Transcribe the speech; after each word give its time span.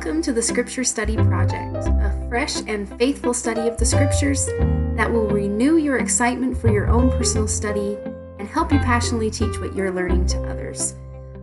Welcome 0.00 0.22
to 0.22 0.32
the 0.32 0.40
Scripture 0.40 0.82
Study 0.82 1.14
Project, 1.14 1.76
a 1.76 2.26
fresh 2.30 2.62
and 2.66 2.88
faithful 2.98 3.34
study 3.34 3.68
of 3.68 3.76
the 3.76 3.84
Scriptures 3.84 4.46
that 4.96 5.12
will 5.12 5.28
renew 5.28 5.76
your 5.76 5.98
excitement 5.98 6.56
for 6.56 6.72
your 6.72 6.88
own 6.88 7.10
personal 7.10 7.46
study 7.46 7.98
and 8.38 8.48
help 8.48 8.72
you 8.72 8.78
passionately 8.78 9.30
teach 9.30 9.60
what 9.60 9.76
you're 9.76 9.90
learning 9.90 10.24
to 10.28 10.42
others. 10.44 10.94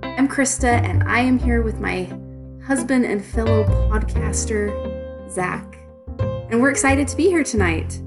I'm 0.01 0.27
Krista, 0.27 0.83
and 0.83 1.03
I 1.03 1.19
am 1.19 1.37
here 1.37 1.61
with 1.61 1.79
my 1.79 2.11
husband 2.65 3.05
and 3.05 3.23
fellow 3.23 3.63
podcaster, 3.91 5.29
Zach. 5.29 5.77
And 6.49 6.59
we're 6.59 6.71
excited 6.71 7.07
to 7.09 7.15
be 7.15 7.27
here 7.27 7.43
tonight. 7.43 8.01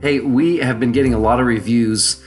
Hey, 0.00 0.20
we 0.20 0.56
have 0.60 0.80
been 0.80 0.92
getting 0.92 1.12
a 1.12 1.18
lot 1.18 1.40
of 1.40 1.46
reviews 1.46 2.24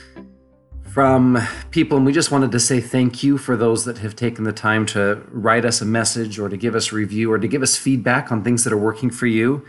from 0.93 1.39
people, 1.71 1.97
and 1.97 2.05
we 2.05 2.13
just 2.13 2.29
wanted 2.29 2.51
to 2.51 2.59
say 2.59 2.79
thank 2.79 3.23
you 3.23 3.35
for 3.35 3.57
those 3.57 3.83
that 3.85 3.97
have 3.97 4.15
taken 4.15 4.43
the 4.43 4.53
time 4.53 4.85
to 4.85 5.23
write 5.31 5.65
us 5.65 5.81
a 5.81 5.85
message 5.85 6.37
or 6.37 6.49
to 6.49 6.55
give 6.55 6.75
us 6.75 6.91
review 6.91 7.31
or 7.31 7.39
to 7.39 7.47
give 7.47 7.63
us 7.63 7.75
feedback 7.75 8.31
on 8.31 8.43
things 8.43 8.63
that 8.63 8.71
are 8.71 8.77
working 8.77 9.09
for 9.09 9.25
you. 9.25 9.65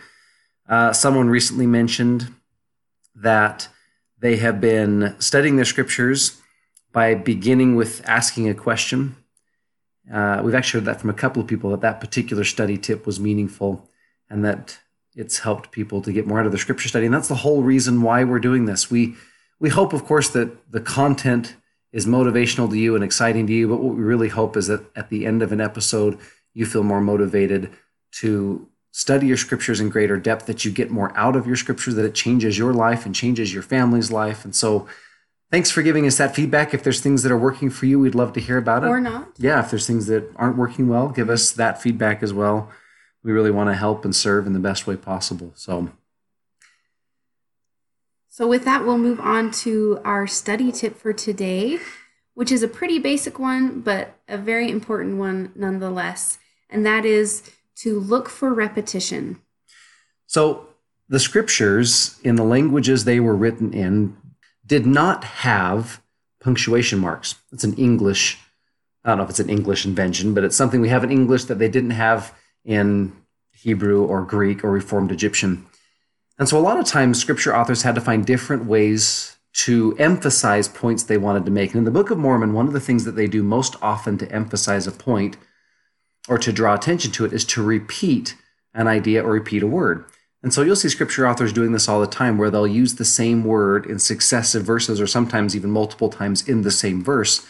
Uh, 0.69 0.93
someone 0.93 1.31
recently 1.31 1.67
mentioned 1.67 2.29
that 3.15 3.69
they 4.19 4.37
have 4.37 4.61
been 4.61 5.17
studying 5.19 5.57
their 5.57 5.65
scriptures 5.65 6.43
by 6.93 7.15
beginning 7.15 7.75
with 7.75 8.07
asking 8.07 8.51
a 8.51 8.55
question. 8.55 9.17
Uh, 10.13 10.43
we've 10.45 10.55
actually 10.55 10.81
heard 10.81 10.87
that 10.87 11.01
from 11.01 11.09
a 11.09 11.15
couple 11.15 11.41
of 11.41 11.49
people 11.49 11.71
that 11.71 11.81
that 11.81 12.03
particular 12.03 12.45
study 12.45 12.77
tip 12.77 13.07
was 13.07 13.19
meaningful 13.19 13.89
and 14.29 14.45
that 14.45 14.79
it's 15.17 15.39
helped 15.39 15.71
people 15.71 16.03
to 16.03 16.13
get 16.13 16.27
more 16.27 16.41
out 16.41 16.45
of 16.45 16.53
the 16.53 16.59
scripture 16.59 16.89
study. 16.89 17.07
And 17.07 17.15
that's 17.15 17.29
the 17.29 17.35
whole 17.35 17.63
reason 17.63 18.03
why 18.03 18.25
we're 18.25 18.41
doing 18.41 18.67
this. 18.67 18.91
We 18.91 19.17
we 19.65 19.71
hope, 19.71 19.95
of 19.95 20.05
course, 20.05 20.29
that 20.29 20.71
the 20.71 20.81
content 20.83 21.57
is 21.91 22.05
motivational 22.05 22.69
to 22.69 22.77
you 22.77 22.95
and 22.95 23.03
exciting 23.03 23.47
to 23.47 23.53
you. 23.55 23.67
But 23.67 23.81
what 23.81 23.95
we 23.95 24.03
really 24.03 24.29
hope 24.29 24.59
is 24.59 24.67
that 24.67 24.85
at 24.95 25.09
the 25.09 25.25
end 25.25 25.41
of 25.41 25.53
an 25.53 25.61
episode, 25.63 26.19
you 26.53 26.67
feel 26.67 26.83
more 26.83 27.01
motivated 27.01 27.71
to 28.21 28.69
study 28.91 29.27
your 29.27 29.39
scriptures 29.39 29.81
in 29.81 29.89
greater 29.89 30.19
depth, 30.19 30.45
that 30.45 30.67
you 30.67 30.71
get 30.71 30.91
more 30.91 31.17
out 31.17 31.35
of 31.35 31.47
your 31.47 31.57
scriptures, 31.57 31.95
that 31.95 32.05
it 32.05 32.15
changes 32.15 32.59
your 32.59 32.75
life 32.75 33.07
and 33.07 33.15
changes 33.15 33.55
your 33.55 33.63
family's 33.63 34.13
life. 34.13 34.45
And 34.45 34.55
so, 34.55 34.87
thanks 35.51 35.71
for 35.71 35.81
giving 35.81 36.07
us 36.07 36.19
that 36.19 36.35
feedback. 36.35 36.75
If 36.75 36.85
there's 36.85 37.01
things 37.01 37.23
that 37.23 37.33
are 37.33 37.39
working 37.39 37.71
for 37.71 37.87
you, 37.87 37.99
we'd 37.99 38.15
love 38.15 38.35
to 38.35 38.41
hear 38.41 38.59
about 38.59 38.85
it. 38.85 38.89
Or 38.89 39.01
not. 39.01 39.31
Yeah, 39.39 39.61
if 39.61 39.71
there's 39.71 39.87
things 39.87 40.09
that 40.09 40.31
aren't 40.37 40.59
working 40.59 40.89
well, 40.91 41.09
give 41.09 41.31
us 41.31 41.53
that 41.53 41.81
feedback 41.81 42.23
as 42.23 42.35
well. 42.35 42.71
We 43.23 43.33
really 43.33 43.51
want 43.51 43.71
to 43.71 43.75
help 43.75 44.05
and 44.05 44.15
serve 44.15 44.47
in 44.47 44.53
the 44.53 44.59
best 44.59 44.87
way 44.87 44.97
possible. 44.97 45.53
So, 45.55 45.89
So, 48.35 48.49
with 48.49 48.65
that, 48.65 48.85
we'll 48.85 48.99
move 48.99 49.21
on 49.21 49.53
to 49.63 50.01
our 50.05 50.27
study 50.27 50.73
tip 50.73 50.99
for 50.99 51.13
today, 51.13 51.79
which 52.35 52.51
is 52.51 52.65
a 52.65 52.67
pretty 52.67 52.99
basic 52.99 53.39
one, 53.39 53.81
but 53.81 54.19
a 54.27 54.37
very 54.37 54.73
important 54.73 55.19
one 55.19 55.53
nonetheless. 55.55 56.39
And 56.69 56.85
that 56.85 57.05
is 57.05 57.49
to 57.77 58.01
look 58.01 58.29
for 58.29 58.53
repetition. 58.53 59.41
So 60.27 60.67
the 61.09 61.21
scriptures, 61.21 62.19
in 62.25 62.35
the 62.35 62.43
languages 62.43 63.05
they 63.05 63.21
were 63.21 63.37
written 63.37 63.73
in, 63.73 64.17
did 64.67 64.85
not 64.85 65.23
have 65.23 66.03
punctuation 66.41 66.99
marks. 66.99 67.37
It's 67.53 67.63
an 67.63 67.75
English, 67.75 68.41
I 69.05 69.11
don't 69.11 69.19
know 69.19 69.25
if 69.25 69.31
it's 69.31 69.39
an 69.39 69.49
English 69.49 69.87
invention, 69.87 70.35
but 70.35 70.43
it's 70.43 70.57
something 70.57 70.81
we 70.81 70.89
have 70.89 71.05
in 71.05 71.13
English 71.13 71.45
that 71.45 71.61
they 71.61 71.69
didn't 71.69 71.91
have 71.91 72.35
in 72.65 73.13
Hebrew 73.53 74.05
or 74.05 74.23
Greek 74.23 74.65
or 74.65 74.73
Reformed 74.73 75.13
Egyptian. 75.13 75.69
And 76.39 76.49
so 76.49 76.59
a 76.59 76.61
lot 76.61 76.79
of 76.79 76.87
times 76.87 77.21
scripture 77.21 77.57
authors 77.57 77.83
had 77.83 77.95
to 77.95 78.01
find 78.01 78.27
different 78.27 78.65
ways 78.65 79.37
to 79.55 79.95
emphasize 79.99 80.67
points 80.67 81.05
they 81.05 81.17
wanted 81.17 81.45
to 81.45 81.51
make. 81.51 81.71
And 81.71 81.79
in 81.79 81.85
the 81.85 81.91
Book 81.91 82.11
of 82.11 82.19
Mormon, 82.19 82.53
one 82.53 82.67
of 82.67 82.73
the 82.73 82.81
things 82.81 83.05
that 83.05 83.13
they 83.13 83.29
do 83.29 83.43
most 83.43 83.77
often 83.81 84.19
to 84.19 84.31
emphasize 84.33 84.87
a 84.87 84.93
point 84.93 85.37
or 86.29 86.39
to 86.39 86.53
draw 86.53 86.75
attention 86.75 87.13
to 87.13 87.25
it 87.25 87.33
is 87.33 87.45
to 87.45 87.63
repeat 87.63 88.37
an 88.75 88.89
idea 88.89 89.23
or 89.23 89.31
repeat 89.31 89.63
a 89.63 89.67
word. 89.67 90.05
And 90.43 90.53
so 90.53 90.63
you'll 90.63 90.77
see 90.77 90.89
scripture 90.89 91.27
authors 91.27 91.53
doing 91.53 91.73
this 91.73 91.89
all 91.89 92.01
the 92.01 92.07
time 92.07 92.37
where 92.37 92.51
they'll 92.51 92.67
use 92.67 92.97
the 92.97 93.05
same 93.05 93.45
word 93.45 93.87
in 93.87 93.99
successive 93.99 94.65
verses 94.65 95.01
or 95.01 95.07
sometimes 95.07 95.55
even 95.55 95.71
multiple 95.71 96.11
times 96.11 96.47
in 96.47 96.63
the 96.63 96.71
same 96.71 97.03
verse 97.03 97.47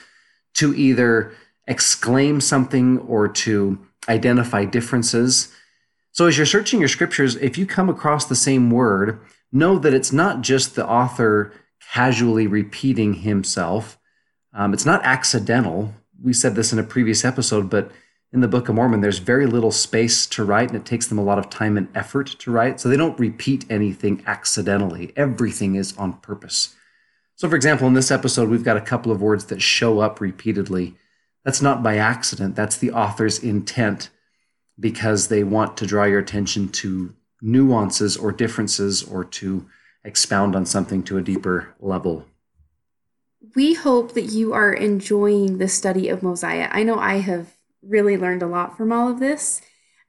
to 0.54 0.74
either 0.74 1.32
exclaim 1.66 2.40
something 2.40 2.98
or 2.98 3.26
to 3.26 3.78
identify 4.08 4.64
differences. 4.64 5.52
So 6.14 6.26
as 6.28 6.36
you're 6.36 6.46
searching 6.46 6.78
your 6.78 6.88
scriptures, 6.88 7.34
if 7.36 7.58
you 7.58 7.66
come 7.66 7.88
across 7.88 8.24
the 8.24 8.36
same 8.36 8.70
word, 8.70 9.18
know 9.50 9.80
that 9.80 9.92
it's 9.92 10.12
not 10.12 10.42
just 10.42 10.76
the 10.76 10.86
author 10.86 11.52
casually 11.90 12.46
repeating 12.46 13.14
himself. 13.14 13.98
Um, 14.52 14.72
it's 14.72 14.86
not 14.86 15.04
accidental. 15.04 15.92
We 16.22 16.32
said 16.32 16.54
this 16.54 16.72
in 16.72 16.78
a 16.78 16.84
previous 16.84 17.24
episode, 17.24 17.68
but 17.68 17.90
in 18.32 18.42
the 18.42 18.48
Book 18.48 18.68
of 18.68 18.76
Mormon, 18.76 19.00
there's 19.00 19.18
very 19.18 19.46
little 19.46 19.72
space 19.72 20.24
to 20.26 20.44
write, 20.44 20.68
and 20.68 20.76
it 20.76 20.86
takes 20.86 21.08
them 21.08 21.18
a 21.18 21.24
lot 21.24 21.40
of 21.40 21.50
time 21.50 21.76
and 21.76 21.88
effort 21.96 22.28
to 22.28 22.52
write. 22.52 22.78
So 22.78 22.88
they 22.88 22.96
don't 22.96 23.18
repeat 23.18 23.64
anything 23.68 24.22
accidentally. 24.24 25.12
Everything 25.16 25.74
is 25.74 25.96
on 25.96 26.12
purpose. 26.18 26.76
So, 27.34 27.48
for 27.48 27.56
example, 27.56 27.88
in 27.88 27.94
this 27.94 28.12
episode, 28.12 28.50
we've 28.50 28.62
got 28.62 28.76
a 28.76 28.80
couple 28.80 29.10
of 29.10 29.20
words 29.20 29.46
that 29.46 29.60
show 29.60 29.98
up 29.98 30.20
repeatedly. 30.20 30.94
That's 31.44 31.60
not 31.60 31.82
by 31.82 31.96
accident, 31.96 32.54
that's 32.54 32.76
the 32.76 32.92
author's 32.92 33.40
intent 33.40 34.10
because 34.78 35.28
they 35.28 35.44
want 35.44 35.76
to 35.76 35.86
draw 35.86 36.04
your 36.04 36.18
attention 36.18 36.68
to 36.68 37.14
nuances 37.40 38.16
or 38.16 38.32
differences 38.32 39.02
or 39.02 39.24
to 39.24 39.66
expound 40.04 40.56
on 40.56 40.66
something 40.66 41.02
to 41.04 41.18
a 41.18 41.22
deeper 41.22 41.74
level. 41.80 42.26
We 43.54 43.74
hope 43.74 44.14
that 44.14 44.24
you 44.24 44.52
are 44.52 44.72
enjoying 44.72 45.58
the 45.58 45.68
study 45.68 46.08
of 46.08 46.22
Mosiah. 46.22 46.68
I 46.70 46.82
know 46.82 46.98
I 46.98 47.16
have 47.18 47.56
really 47.82 48.16
learned 48.16 48.42
a 48.42 48.46
lot 48.46 48.76
from 48.76 48.92
all 48.92 49.08
of 49.08 49.20
this. 49.20 49.60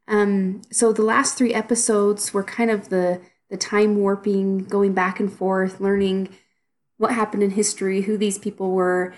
Um, 0.08 0.62
so 0.72 0.94
the 0.94 1.04
last 1.04 1.38
three 1.38 1.54
episodes 1.54 2.34
were 2.34 2.44
kind 2.44 2.72
of 2.72 2.90
the 2.90 3.22
the 3.50 3.58
time 3.58 3.98
warping, 3.98 4.66
going 4.66 4.94
back 4.94 5.20
and 5.20 5.32
forth, 5.32 5.80
learning 5.80 6.30
what 6.98 7.12
happened 7.12 7.44
in 7.44 7.52
history, 7.52 8.02
who 8.02 8.18
these 8.18 8.40
people 8.40 8.72
were, 8.72 9.14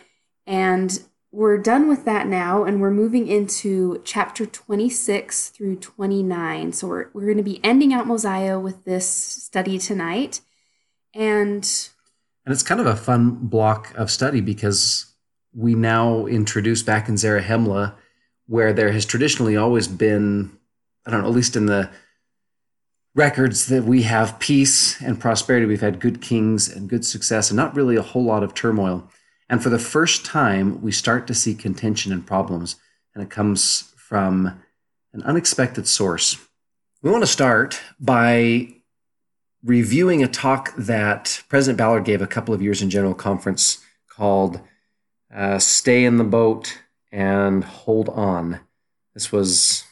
and 0.45 1.01
we're 1.37 1.59
done 1.59 1.87
with 1.87 2.03
that 2.05 2.25
now, 2.25 2.63
and 2.63 2.81
we're 2.81 2.89
moving 2.89 3.27
into 3.27 4.01
chapter 4.03 4.43
26 4.47 5.49
through 5.49 5.75
29. 5.75 6.71
So 6.71 6.87
we're 6.87 7.09
we're 7.13 7.25
going 7.25 7.37
to 7.37 7.43
be 7.43 7.63
ending 7.63 7.93
out 7.93 8.07
Mosiah 8.07 8.59
with 8.59 8.85
this 8.85 9.07
study 9.07 9.77
tonight, 9.77 10.41
and 11.13 11.63
And 12.43 12.51
it's 12.51 12.63
kind 12.63 12.81
of 12.81 12.87
a 12.87 12.95
fun 12.95 13.35
block 13.35 13.93
of 13.95 14.09
study 14.09 14.41
because 14.41 15.13
we 15.53 15.75
now 15.75 16.25
introduce 16.25 16.81
back 16.81 17.07
in 17.07 17.13
Zarahemla 17.13 17.93
where 18.47 18.73
there 18.73 18.91
has 18.91 19.05
traditionally 19.05 19.55
always 19.55 19.87
been, 19.87 20.57
I 21.05 21.11
don't 21.11 21.21
know, 21.21 21.27
at 21.27 21.35
least 21.35 21.55
in 21.55 21.67
the 21.67 21.91
records 23.13 23.67
that 23.67 23.83
we 23.83 24.03
have 24.03 24.39
peace 24.39 24.99
and 25.03 25.19
prosperity. 25.19 25.67
We've 25.67 25.81
had 25.81 25.99
good 25.99 26.19
kings 26.19 26.67
and 26.67 26.89
good 26.89 27.05
success 27.05 27.51
and 27.51 27.57
not 27.57 27.75
really 27.75 27.95
a 27.95 28.01
whole 28.01 28.23
lot 28.23 28.41
of 28.41 28.55
turmoil. 28.55 29.07
And 29.49 29.63
for 29.63 29.69
the 29.69 29.79
first 29.79 30.25
time, 30.25 30.81
we 30.81 30.91
start 30.91 31.27
to 31.27 31.33
see 31.33 31.55
contention 31.55 32.11
and 32.11 32.25
problems, 32.25 32.75
and 33.13 33.23
it 33.23 33.29
comes 33.29 33.93
from 33.95 34.61
an 35.13 35.23
unexpected 35.23 35.87
source. 35.87 36.37
We 37.01 37.11
want 37.11 37.23
to 37.23 37.31
start 37.31 37.79
by 37.99 38.73
reviewing 39.63 40.23
a 40.23 40.27
talk 40.27 40.73
that 40.77 41.43
President 41.49 41.77
Ballard 41.77 42.05
gave 42.05 42.21
a 42.21 42.27
couple 42.27 42.53
of 42.53 42.61
years 42.61 42.81
in 42.81 42.89
General 42.89 43.13
Conference 43.13 43.83
called 44.07 44.59
uh, 45.33 45.59
Stay 45.59 46.05
in 46.05 46.17
the 46.17 46.23
Boat 46.23 46.79
and 47.11 47.63
Hold 47.63 48.09
On. 48.09 48.59
This 49.13 49.31
was, 49.31 49.83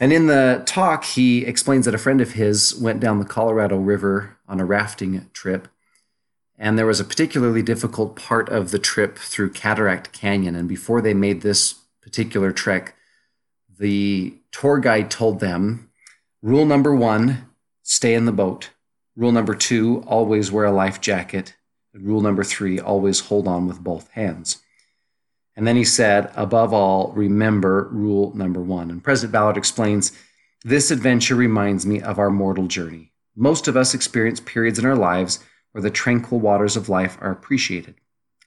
and 0.00 0.12
in 0.12 0.26
the 0.26 0.62
talk, 0.66 1.04
he 1.04 1.44
explains 1.44 1.84
that 1.86 1.94
a 1.94 1.98
friend 1.98 2.20
of 2.20 2.32
his 2.32 2.74
went 2.80 3.00
down 3.00 3.18
the 3.18 3.24
Colorado 3.24 3.76
River 3.76 4.36
on 4.48 4.60
a 4.60 4.64
rafting 4.64 5.28
trip. 5.32 5.68
And 6.60 6.78
there 6.78 6.84
was 6.84 7.00
a 7.00 7.04
particularly 7.04 7.62
difficult 7.62 8.16
part 8.16 8.50
of 8.50 8.70
the 8.70 8.78
trip 8.78 9.16
through 9.16 9.52
Cataract 9.52 10.12
Canyon. 10.12 10.54
And 10.54 10.68
before 10.68 11.00
they 11.00 11.14
made 11.14 11.40
this 11.40 11.74
particular 12.02 12.52
trek, 12.52 12.94
the 13.78 14.34
tour 14.52 14.78
guide 14.78 15.10
told 15.10 15.40
them 15.40 15.90
rule 16.42 16.66
number 16.66 16.94
one, 16.94 17.46
stay 17.82 18.12
in 18.12 18.26
the 18.26 18.32
boat. 18.32 18.68
Rule 19.16 19.32
number 19.32 19.54
two, 19.54 20.04
always 20.06 20.52
wear 20.52 20.66
a 20.66 20.70
life 20.70 21.00
jacket. 21.00 21.54
And 21.94 22.06
rule 22.06 22.20
number 22.20 22.44
three, 22.44 22.78
always 22.78 23.20
hold 23.20 23.48
on 23.48 23.66
with 23.66 23.82
both 23.82 24.10
hands. 24.10 24.58
And 25.56 25.66
then 25.66 25.76
he 25.76 25.84
said, 25.84 26.30
above 26.36 26.74
all, 26.74 27.10
remember 27.12 27.88
rule 27.90 28.36
number 28.36 28.60
one. 28.60 28.90
And 28.90 29.02
President 29.02 29.32
Ballard 29.32 29.56
explains 29.56 30.12
this 30.62 30.90
adventure 30.90 31.36
reminds 31.36 31.86
me 31.86 32.02
of 32.02 32.18
our 32.18 32.30
mortal 32.30 32.66
journey. 32.66 33.12
Most 33.34 33.66
of 33.66 33.78
us 33.78 33.94
experience 33.94 34.40
periods 34.40 34.78
in 34.78 34.84
our 34.84 34.94
lives 34.94 35.42
where 35.72 35.82
the 35.82 35.90
tranquil 35.90 36.40
waters 36.40 36.76
of 36.76 36.88
life 36.88 37.16
are 37.20 37.30
appreciated. 37.30 37.94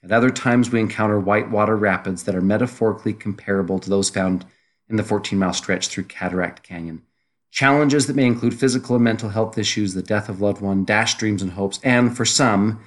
At 0.02 0.12
other 0.12 0.30
times, 0.30 0.70
we 0.70 0.80
encounter 0.80 1.18
whitewater 1.18 1.76
rapids 1.76 2.24
that 2.24 2.34
are 2.34 2.42
metaphorically 2.42 3.14
comparable 3.14 3.78
to 3.78 3.88
those 3.88 4.10
found 4.10 4.44
in 4.88 4.96
the 4.96 5.02
14 5.02 5.38
mile 5.38 5.54
stretch 5.54 5.88
through 5.88 6.04
Cataract 6.04 6.62
Canyon. 6.62 7.02
Challenges 7.50 8.06
that 8.06 8.16
may 8.16 8.26
include 8.26 8.58
physical 8.58 8.96
and 8.96 9.04
mental 9.04 9.30
health 9.30 9.56
issues, 9.56 9.94
the 9.94 10.02
death 10.02 10.28
of 10.28 10.40
loved 10.40 10.60
one, 10.60 10.84
dashed 10.84 11.18
dreams 11.18 11.40
and 11.40 11.52
hopes, 11.52 11.80
and 11.82 12.14
for 12.14 12.24
some, 12.24 12.80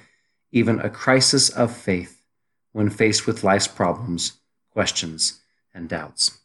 even 0.52 0.78
a 0.80 0.90
crisis 0.90 1.48
of 1.48 1.74
faith 1.74 2.22
when 2.72 2.90
faced 2.90 3.26
with 3.26 3.42
life's 3.42 3.66
problems, 3.66 4.34
questions, 4.70 5.40
and 5.74 5.88
doubts. 5.88 6.38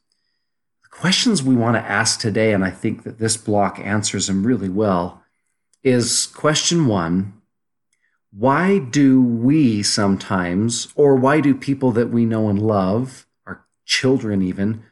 The 0.84 0.90
questions 0.90 1.44
we 1.44 1.56
want 1.56 1.76
to 1.76 1.82
ask 1.82 2.20
today, 2.20 2.54
and 2.54 2.64
I 2.64 2.72
think 2.72 3.04
that 3.04 3.20
this 3.20 3.38
block 3.38 3.80
answers 3.80 4.28
them 4.28 4.48
really 4.48 4.70
well, 4.70 5.22
is 5.84 6.28
question 6.28 6.88
one 6.88 7.34
Why 8.36 8.80
do 8.80 9.22
we 9.22 9.84
sometimes, 9.84 10.88
or 10.96 11.16
why 11.16 11.40
do 11.40 11.54
people 11.54 11.92
that 11.92 12.10
we 12.10 12.26
know 12.26 12.50
and 12.50 12.60
love, 12.60 13.28
our 13.46 13.64
children 13.86 14.42
even, 14.42 14.84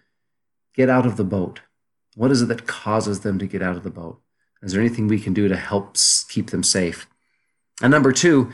get 0.75 0.89
out 0.89 1.07
of 1.07 1.17
the 1.17 1.23
boat? 1.23 1.61
What 2.15 2.29
is 2.29 2.43
it 2.43 2.49
that 2.49 2.67
causes 2.67 3.21
them 3.21 3.39
to 3.39 3.47
get 3.47 3.63
out 3.63 3.75
of 3.75 3.83
the 3.83 3.89
boat? 3.89 4.21
Is 4.61 4.73
there 4.73 4.81
anything 4.81 5.07
we 5.07 5.19
can 5.19 5.33
do 5.33 5.47
to 5.47 5.55
help 5.55 5.97
keep 6.29 6.51
them 6.51 6.61
safe? 6.61 7.07
And 7.81 7.89
number 7.89 8.11
two, 8.11 8.51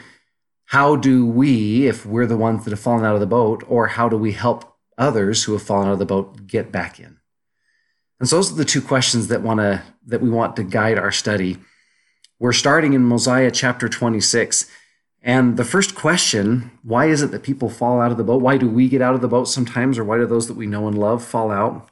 how 0.68 0.96
do 0.96 1.26
we, 1.26 1.88
if 1.88 2.06
we're 2.06 2.26
the 2.26 2.38
ones 2.38 2.64
that 2.64 2.72
have 2.72 2.80
fallen 2.80 3.04
out 3.04 3.16
of 3.16 3.20
the 3.20 3.26
boat, 3.28 3.66
or 3.68 3.88
how 3.88 4.08
do 4.08 4.18
we 4.18 4.32
help 4.32 4.74
others 4.98 5.44
who 5.44 5.52
have 5.52 5.64
fallen 5.64 5.88
out 5.88 5.94
of 5.94 6.00
the 6.00 6.06
boat 6.06 6.48
get 6.48 6.72
back 6.72 6.98
in? 6.98 7.18
And 8.22 8.30
so 8.30 8.38
those 8.38 8.54
are 8.54 8.56
the 8.56 8.64
two 8.64 8.82
questions 8.82 9.28
that 9.28 9.42
want 9.42 9.60
to 9.60 9.84
that 10.06 10.22
we 10.22 10.30
want 10.30 10.56
to 10.56 10.64
guide 10.64 10.98
our 10.98 11.12
study. 11.12 11.58
We're 12.40 12.54
starting 12.54 12.94
in 12.94 13.04
Mosiah 13.04 13.50
chapter 13.50 13.90
26. 13.90 14.68
And 15.24 15.58
the 15.58 15.66
first 15.66 15.96
question, 15.96 16.70
why 16.84 17.08
is 17.08 17.24
it 17.24 17.32
that 17.32 17.42
people 17.42 17.68
fall 17.68 18.00
out 18.00 18.12
of 18.12 18.18
the 18.18 18.24
boat? 18.24 18.44
Why 18.44 18.58
do 18.58 18.70
we 18.70 18.88
get 18.88 19.02
out 19.02 19.16
of 19.16 19.22
the 19.22 19.28
boat 19.28 19.46
sometimes, 19.46 19.98
or 19.98 20.04
why 20.04 20.18
do 20.18 20.28
those 20.28 20.48
that 20.48 20.56
we 20.56 20.68
know 20.68 20.88
and 20.88 20.96
love 20.96 21.24
fall 21.24 21.50
out? 21.50 21.90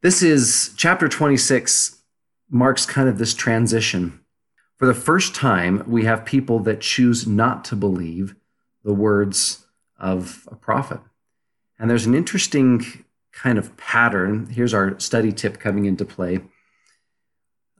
This 0.00 0.22
is 0.22 0.72
chapter 0.76 1.08
26 1.08 2.00
marks 2.48 2.86
kind 2.86 3.08
of 3.08 3.18
this 3.18 3.34
transition. 3.34 4.20
For 4.76 4.86
the 4.86 4.94
first 4.94 5.34
time, 5.34 5.82
we 5.88 6.04
have 6.04 6.24
people 6.24 6.60
that 6.60 6.80
choose 6.80 7.26
not 7.26 7.64
to 7.66 7.76
believe 7.76 8.36
the 8.84 8.94
words 8.94 9.66
of 9.98 10.48
a 10.50 10.54
prophet. 10.54 11.00
And 11.80 11.90
there's 11.90 12.06
an 12.06 12.14
interesting 12.14 13.04
kind 13.32 13.58
of 13.58 13.76
pattern. 13.76 14.46
Here's 14.46 14.72
our 14.72 14.98
study 15.00 15.32
tip 15.32 15.58
coming 15.58 15.84
into 15.84 16.04
play 16.04 16.40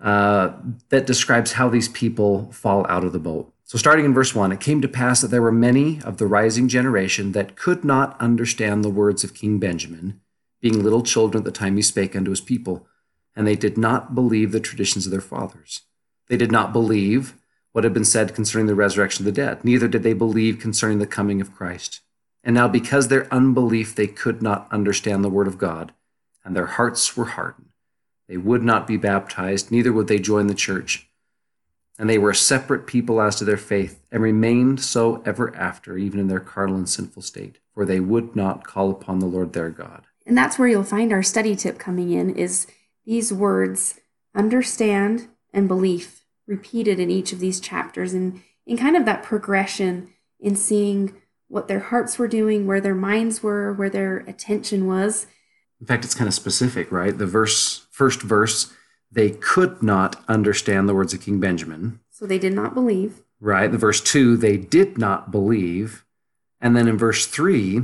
uh, 0.00 0.52
that 0.88 1.06
describes 1.06 1.52
how 1.52 1.69
these 1.69 1.88
people 1.88 2.50
fall 2.52 2.87
out 2.88 3.05
of 3.05 3.12
the 3.12 3.19
boat. 3.19 3.52
So, 3.64 3.79
starting 3.79 4.05
in 4.05 4.14
verse 4.14 4.35
1, 4.35 4.50
it 4.50 4.61
came 4.61 4.81
to 4.81 4.88
pass 4.88 5.20
that 5.20 5.29
there 5.29 5.43
were 5.43 5.52
many 5.52 6.00
of 6.02 6.17
the 6.17 6.26
rising 6.26 6.69
generation 6.69 7.32
that 7.32 7.55
could 7.55 7.85
not 7.85 8.20
understand 8.20 8.82
the 8.82 8.91
words 8.91 9.23
of 9.23 9.35
King 9.35 9.58
Benjamin, 9.58 10.20
being 10.61 10.82
little 10.82 11.02
children 11.02 11.43
at 11.43 11.44
the 11.44 11.52
time 11.52 11.76
he 11.76 11.82
spake 11.82 12.17
unto 12.17 12.31
his 12.31 12.41
people, 12.41 12.87
and 13.37 13.47
they 13.47 13.55
did 13.55 13.79
not 13.79 14.14
believe 14.14 14.52
the 14.52 14.61
traditions 14.61 15.06
of 15.06 15.12
their 15.12 15.20
fathers. 15.20 15.82
They 16.29 16.37
did 16.37 16.50
not 16.50 16.73
believe 16.73 17.35
what 17.73 17.85
had 17.85 17.94
been 17.94 18.05
said 18.05 18.35
concerning 18.35 18.67
the 18.67 18.75
resurrection 18.75 19.23
of 19.23 19.32
the 19.32 19.41
dead, 19.41 19.64
neither 19.64 19.87
did 19.87 20.02
they 20.02 20.14
believe 20.14 20.58
concerning 20.58 20.99
the 20.99 21.06
coming 21.06 21.41
of 21.41 21.55
Christ. 21.55 22.00
And 22.43 22.55
now, 22.55 22.69
because 22.69 23.08
their 23.08 23.32
unbelief, 23.32 23.94
they 23.94 24.06
could 24.06 24.43
not 24.43 24.67
understand 24.73 25.23
the 25.23 25.29
word 25.29 25.47
of 25.47 25.58
God, 25.58 25.93
and 26.44 26.56
their 26.56 26.67
hearts 26.67 27.17
were 27.17 27.26
hardened. 27.26 27.70
They 28.31 28.37
would 28.37 28.62
not 28.62 28.87
be 28.87 28.97
baptized, 28.97 29.73
neither 29.73 29.93
would 29.93 30.06
they 30.06 30.21
join 30.21 30.47
the 30.47 30.55
church. 30.55 31.09
And 31.99 32.09
they 32.09 32.17
were 32.17 32.31
a 32.31 32.35
separate 32.35 32.87
people 32.87 33.21
as 33.21 33.35
to 33.37 33.44
their 33.44 33.56
faith, 33.56 34.00
and 34.12 34.23
remained 34.23 34.81
so 34.81 35.21
ever 35.27 35.53
after, 35.56 35.99
even 35.99 36.21
in 36.21 36.29
their 36.29 36.38
carnal 36.38 36.77
and 36.77 36.88
sinful 36.88 37.23
state, 37.23 37.59
for 37.75 37.85
they 37.85 37.99
would 37.99 38.37
not 38.37 38.65
call 38.65 38.88
upon 38.88 39.19
the 39.19 39.27
Lord 39.27 39.53
their 39.53 39.69
God. 39.69 40.05
And 40.25 40.38
that's 40.38 40.61
where 40.61 40.69
you'll 40.69 40.85
find 40.85 41.12
our 41.12 41.25
study 41.25 41.56
tip 41.56 41.81
coming 41.81 42.12
in 42.12 42.31
is 42.37 42.69
these 43.05 43.32
words 43.32 43.99
understand 44.33 45.26
and 45.53 45.67
belief 45.67 46.25
repeated 46.47 47.00
in 47.00 47.11
each 47.11 47.33
of 47.33 47.41
these 47.41 47.59
chapters 47.59 48.15
and 48.15 48.43
in 48.65 48.76
kind 48.76 48.97
of 48.97 49.06
that 49.06 49.25
progression 49.25 50.09
in 50.38 50.55
seeing 50.55 51.17
what 51.49 51.67
their 51.67 51.81
hearts 51.81 52.17
were 52.17 52.29
doing, 52.29 52.69
where 52.69 52.81
their 52.81 52.94
minds 52.94 53.43
were, 53.43 53.73
where 53.73 53.91
their 53.91 54.19
attention 54.19 54.87
was. 54.87 55.26
In 55.81 55.87
fact, 55.87 56.05
it's 56.05 56.15
kind 56.15 56.29
of 56.29 56.35
specific, 56.35 56.93
right? 56.93 57.17
The 57.17 57.26
verse, 57.26 57.87
first 58.00 58.23
verse, 58.23 58.73
they 59.12 59.29
could 59.29 59.82
not 59.82 60.25
understand 60.26 60.88
the 60.88 60.94
words 60.94 61.12
of 61.12 61.20
King 61.20 61.38
Benjamin. 61.38 62.00
So 62.08 62.25
they 62.25 62.38
did 62.38 62.55
not 62.55 62.73
believe. 62.73 63.20
Right. 63.41 63.70
The 63.70 63.76
verse 63.76 64.00
two, 64.00 64.38
they 64.38 64.56
did 64.56 64.97
not 64.97 65.31
believe. 65.31 66.06
And 66.62 66.75
then 66.75 66.88
in 66.88 66.97
verse 66.97 67.26
three, 67.26 67.82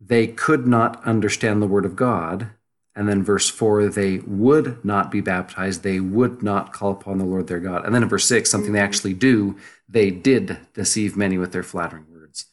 they 0.00 0.26
could 0.26 0.66
not 0.66 1.00
understand 1.04 1.62
the 1.62 1.68
word 1.68 1.84
of 1.84 1.94
God. 1.94 2.50
And 2.96 3.08
then 3.08 3.22
verse 3.22 3.48
four, 3.48 3.88
they 3.88 4.18
would 4.18 4.84
not 4.84 5.12
be 5.12 5.20
baptized. 5.20 5.84
They 5.84 6.00
would 6.00 6.42
not 6.42 6.72
call 6.72 6.90
upon 6.90 7.18
the 7.18 7.24
Lord 7.24 7.46
their 7.46 7.60
God. 7.60 7.84
And 7.84 7.94
then 7.94 8.02
in 8.02 8.08
verse 8.08 8.24
six, 8.24 8.50
something 8.50 8.70
mm-hmm. 8.70 8.74
they 8.74 8.80
actually 8.80 9.14
do, 9.14 9.56
they 9.88 10.10
did 10.10 10.58
deceive 10.74 11.16
many 11.16 11.38
with 11.38 11.52
their 11.52 11.62
flattering 11.62 12.06
words. 12.12 12.46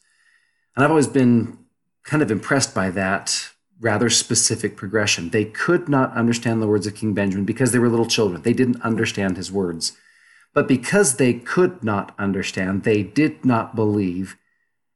and 0.76 0.84
I've 0.84 0.90
always 0.90 1.08
been 1.08 1.58
kind 2.04 2.22
of 2.22 2.30
impressed 2.30 2.72
by 2.72 2.90
that 2.90 3.50
rather 3.80 4.10
specific 4.10 4.76
progression. 4.76 5.30
They 5.30 5.46
could 5.46 5.88
not 5.88 6.12
understand 6.14 6.60
the 6.60 6.66
words 6.66 6.86
of 6.86 6.94
King 6.94 7.14
Benjamin 7.14 7.46
because 7.46 7.72
they 7.72 7.78
were 7.78 7.88
little 7.88 8.06
children. 8.06 8.42
They 8.42 8.52
didn't 8.52 8.82
understand 8.82 9.36
his 9.36 9.50
words. 9.50 9.96
But 10.52 10.68
because 10.68 11.16
they 11.16 11.34
could 11.34 11.82
not 11.82 12.14
understand, 12.18 12.82
they 12.82 13.02
did 13.02 13.44
not 13.44 13.74
believe. 13.74 14.36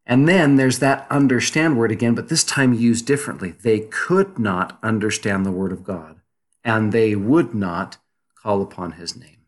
And 0.05 0.29
then 0.29 0.57
there's 0.57 0.81
that 0.81 1.07
understand 1.11 1.79
word 1.79 1.93
again, 1.93 2.15
but 2.15 2.29
this 2.29 2.45
time 2.45 2.75
used 2.75 3.07
differently. 3.07 3.53
They 3.63 3.81
could 3.81 4.39
not 4.39 4.79
understand 4.83 5.47
the 5.47 5.53
word 5.53 5.73
of 5.73 5.85
God, 5.85 6.21
and 6.63 6.93
they 6.93 7.15
would 7.15 7.55
not 7.55 7.97
call 8.35 8.61
upon 8.61 8.93
his 8.93 9.17
name. 9.17 9.47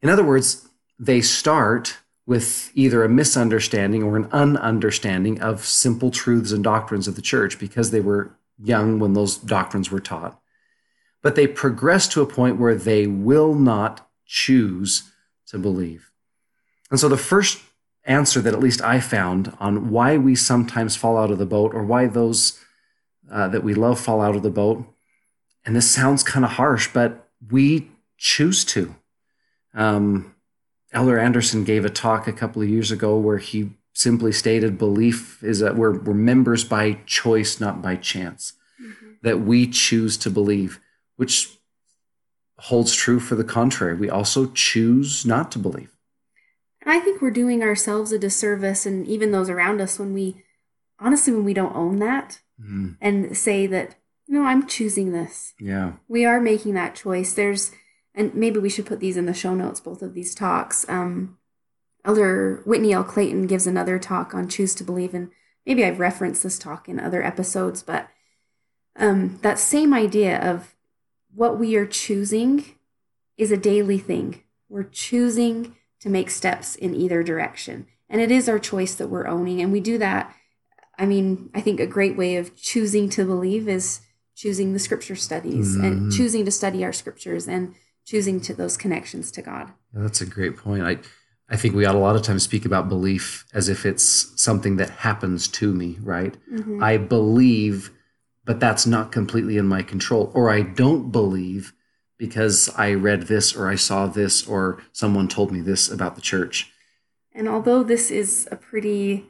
In 0.00 0.08
other 0.08 0.24
words, 0.24 0.68
they 0.98 1.20
start 1.20 1.98
with 2.26 2.72
either 2.74 3.04
a 3.04 3.08
misunderstanding 3.08 4.02
or 4.02 4.16
an 4.16 4.28
ununderstanding 4.30 5.38
of 5.40 5.64
simple 5.64 6.10
truths 6.10 6.52
and 6.52 6.64
doctrines 6.64 7.06
of 7.06 7.14
the 7.14 7.22
church 7.22 7.58
because 7.58 7.90
they 7.90 8.00
were 8.00 8.36
young 8.58 8.98
when 8.98 9.12
those 9.12 9.36
doctrines 9.36 9.90
were 9.90 10.00
taught. 10.00 10.40
But 11.22 11.36
they 11.36 11.46
progress 11.46 12.08
to 12.08 12.22
a 12.22 12.26
point 12.26 12.58
where 12.58 12.74
they 12.74 13.06
will 13.06 13.54
not 13.54 14.08
choose 14.24 15.10
to 15.46 15.58
believe. 15.58 16.10
And 16.90 16.98
so 16.98 17.08
the 17.08 17.16
first 17.16 17.62
answer 18.04 18.40
that 18.40 18.54
at 18.54 18.60
least 18.60 18.82
I 18.82 19.00
found 19.00 19.56
on 19.58 19.90
why 19.90 20.16
we 20.16 20.34
sometimes 20.34 20.96
fall 20.96 21.16
out 21.16 21.30
of 21.30 21.38
the 21.38 21.46
boat 21.46 21.74
or 21.74 21.84
why 21.84 22.06
those 22.06 22.60
uh, 23.30 23.48
that 23.48 23.64
we 23.64 23.74
love 23.74 23.98
fall 23.98 24.20
out 24.20 24.36
of 24.36 24.42
the 24.44 24.50
boat, 24.50 24.84
and 25.64 25.74
this 25.74 25.90
sounds 25.90 26.22
kind 26.22 26.44
of 26.44 26.52
harsh, 26.52 26.88
but 26.92 27.28
we 27.50 27.90
choose 28.16 28.64
to. 28.64 28.94
Um, 29.74 30.35
Elder 30.92 31.18
Anderson 31.18 31.64
gave 31.64 31.84
a 31.84 31.90
talk 31.90 32.26
a 32.26 32.32
couple 32.32 32.62
of 32.62 32.68
years 32.68 32.90
ago 32.90 33.18
where 33.18 33.38
he 33.38 33.70
simply 33.92 34.32
stated 34.32 34.78
belief 34.78 35.42
is 35.42 35.58
that 35.60 35.76
we're, 35.76 35.98
we're 35.98 36.14
members 36.14 36.64
by 36.64 36.98
choice, 37.06 37.60
not 37.60 37.82
by 37.82 37.96
chance. 37.96 38.52
Mm-hmm. 38.80 39.06
That 39.22 39.40
we 39.40 39.66
choose 39.66 40.16
to 40.18 40.30
believe, 40.30 40.80
which 41.16 41.58
holds 42.58 42.94
true 42.94 43.20
for 43.20 43.34
the 43.34 43.44
contrary. 43.44 43.94
We 43.94 44.10
also 44.10 44.46
choose 44.46 45.26
not 45.26 45.50
to 45.52 45.58
believe. 45.58 45.96
And 46.82 46.92
I 46.92 47.00
think 47.00 47.20
we're 47.20 47.30
doing 47.30 47.62
ourselves 47.62 48.12
a 48.12 48.18
disservice 48.18 48.86
and 48.86 49.06
even 49.06 49.32
those 49.32 49.50
around 49.50 49.80
us 49.80 49.98
when 49.98 50.14
we, 50.14 50.44
honestly, 51.00 51.32
when 51.32 51.44
we 51.44 51.54
don't 51.54 51.74
own 51.74 51.98
that 51.98 52.40
mm-hmm. 52.60 52.92
and 53.00 53.36
say 53.36 53.66
that, 53.66 53.96
no, 54.28 54.44
I'm 54.44 54.66
choosing 54.66 55.12
this. 55.12 55.54
Yeah. 55.58 55.94
We 56.06 56.24
are 56.24 56.40
making 56.40 56.74
that 56.74 56.94
choice. 56.94 57.32
There's, 57.32 57.72
and 58.16 58.34
maybe 58.34 58.58
we 58.58 58.70
should 58.70 58.86
put 58.86 58.98
these 58.98 59.18
in 59.18 59.26
the 59.26 59.34
show 59.34 59.54
notes, 59.54 59.78
both 59.78 60.00
of 60.02 60.14
these 60.14 60.34
talks. 60.34 60.88
Um, 60.88 61.36
Elder 62.04 62.62
Whitney 62.64 62.92
L. 62.92 63.04
Clayton 63.04 63.46
gives 63.46 63.66
another 63.66 63.98
talk 63.98 64.34
on 64.34 64.48
choose 64.48 64.74
to 64.76 64.84
believe, 64.84 65.12
and 65.12 65.30
maybe 65.66 65.84
I've 65.84 66.00
referenced 66.00 66.42
this 66.42 66.58
talk 66.58 66.88
in 66.88 66.98
other 66.98 67.22
episodes, 67.22 67.82
but 67.82 68.08
um, 68.96 69.38
that 69.42 69.58
same 69.58 69.92
idea 69.92 70.40
of 70.40 70.74
what 71.34 71.58
we 71.58 71.76
are 71.76 71.86
choosing 71.86 72.64
is 73.36 73.52
a 73.52 73.56
daily 73.58 73.98
thing. 73.98 74.42
We're 74.68 74.84
choosing 74.84 75.76
to 76.00 76.08
make 76.08 76.30
steps 76.30 76.74
in 76.74 76.94
either 76.94 77.22
direction, 77.22 77.86
and 78.08 78.20
it 78.20 78.30
is 78.30 78.48
our 78.48 78.58
choice 78.58 78.94
that 78.94 79.08
we're 79.08 79.26
owning, 79.26 79.60
and 79.60 79.72
we 79.72 79.80
do 79.80 79.98
that. 79.98 80.34
I 80.98 81.04
mean, 81.04 81.50
I 81.54 81.60
think 81.60 81.80
a 81.80 81.86
great 81.86 82.16
way 82.16 82.36
of 82.36 82.56
choosing 82.56 83.10
to 83.10 83.26
believe 83.26 83.68
is 83.68 84.00
choosing 84.34 84.72
the 84.72 84.78
scripture 84.78 85.16
studies 85.16 85.74
mm-hmm. 85.74 85.84
and 85.84 86.12
choosing 86.12 86.44
to 86.46 86.50
study 86.50 86.84
our 86.84 86.92
scriptures 86.92 87.48
and 87.48 87.74
choosing 88.06 88.40
to 88.40 88.54
those 88.54 88.78
connections 88.78 89.30
to 89.32 89.42
God. 89.42 89.72
Yeah, 89.94 90.02
that's 90.02 90.22
a 90.22 90.26
great 90.26 90.56
point. 90.56 90.82
I 90.82 90.98
I 91.48 91.56
think 91.56 91.74
we 91.74 91.84
ought 91.84 91.94
a 91.94 91.98
lot 91.98 92.16
of 92.16 92.22
times 92.22 92.42
speak 92.42 92.64
about 92.64 92.88
belief 92.88 93.44
as 93.52 93.68
if 93.68 93.86
it's 93.86 94.32
something 94.42 94.76
that 94.76 94.90
happens 94.90 95.46
to 95.48 95.72
me, 95.72 95.98
right? 96.00 96.36
Mm-hmm. 96.52 96.82
I 96.82 96.96
believe, 96.96 97.92
but 98.44 98.58
that's 98.58 98.86
not 98.86 99.12
completely 99.12 99.56
in 99.56 99.66
my 99.66 99.82
control. 99.82 100.32
Or 100.34 100.50
I 100.50 100.62
don't 100.62 101.12
believe 101.12 101.72
because 102.18 102.68
I 102.76 102.94
read 102.94 103.22
this 103.22 103.54
or 103.54 103.68
I 103.68 103.76
saw 103.76 104.06
this 104.06 104.46
or 104.46 104.82
someone 104.92 105.28
told 105.28 105.52
me 105.52 105.60
this 105.60 105.88
about 105.88 106.16
the 106.16 106.20
church. 106.20 106.72
And 107.32 107.48
although 107.48 107.84
this 107.84 108.10
is 108.10 108.48
a 108.50 108.56
pretty 108.56 109.26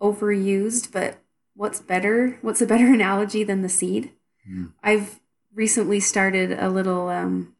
overused, 0.00 0.92
but 0.92 1.18
what's 1.54 1.80
better? 1.80 2.38
What's 2.40 2.62
a 2.62 2.66
better 2.66 2.86
analogy 2.94 3.44
than 3.44 3.60
the 3.60 3.68
seed? 3.68 4.12
Mm. 4.48 4.72
I've 4.82 5.20
recently 5.52 6.00
started 6.00 6.52
a 6.52 6.70
little 6.70 7.08
um, 7.08 7.56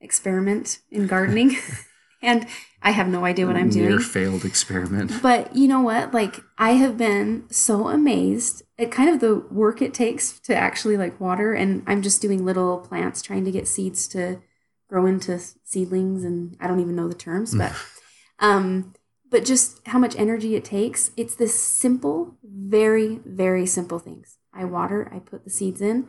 experiment 0.00 0.80
in 0.90 1.06
gardening. 1.06 1.56
and 2.22 2.46
I 2.82 2.90
have 2.92 3.08
no 3.08 3.24
idea 3.24 3.46
what 3.46 3.56
I'm 3.56 3.68
Near 3.68 3.90
doing. 3.90 4.00
failed 4.00 4.44
experiment. 4.44 5.12
But 5.22 5.54
you 5.56 5.66
know 5.68 5.80
what? 5.80 6.14
Like 6.14 6.40
I 6.56 6.72
have 6.72 6.96
been 6.96 7.44
so 7.50 7.88
amazed 7.88 8.62
at 8.78 8.90
kind 8.92 9.10
of 9.10 9.20
the 9.20 9.36
work 9.50 9.82
it 9.82 9.92
takes 9.94 10.38
to 10.40 10.54
actually 10.54 10.96
like 10.96 11.20
water 11.20 11.52
and 11.52 11.82
I'm 11.86 12.02
just 12.02 12.22
doing 12.22 12.44
little 12.44 12.78
plants 12.78 13.22
trying 13.22 13.44
to 13.44 13.50
get 13.50 13.66
seeds 13.66 14.06
to 14.08 14.40
grow 14.88 15.06
into 15.06 15.40
seedlings 15.64 16.24
and 16.24 16.56
I 16.60 16.66
don't 16.66 16.80
even 16.80 16.96
know 16.96 17.08
the 17.08 17.14
terms, 17.14 17.54
but 17.54 17.72
um 18.38 18.94
but 19.30 19.44
just 19.44 19.86
how 19.88 19.98
much 19.98 20.16
energy 20.16 20.54
it 20.54 20.64
takes. 20.64 21.10
It's 21.16 21.34
this 21.34 21.60
simple, 21.62 22.36
very 22.44 23.20
very 23.26 23.66
simple 23.66 23.98
things. 23.98 24.38
I 24.54 24.64
water, 24.64 25.10
I 25.14 25.18
put 25.18 25.44
the 25.44 25.50
seeds 25.50 25.80
in, 25.80 26.08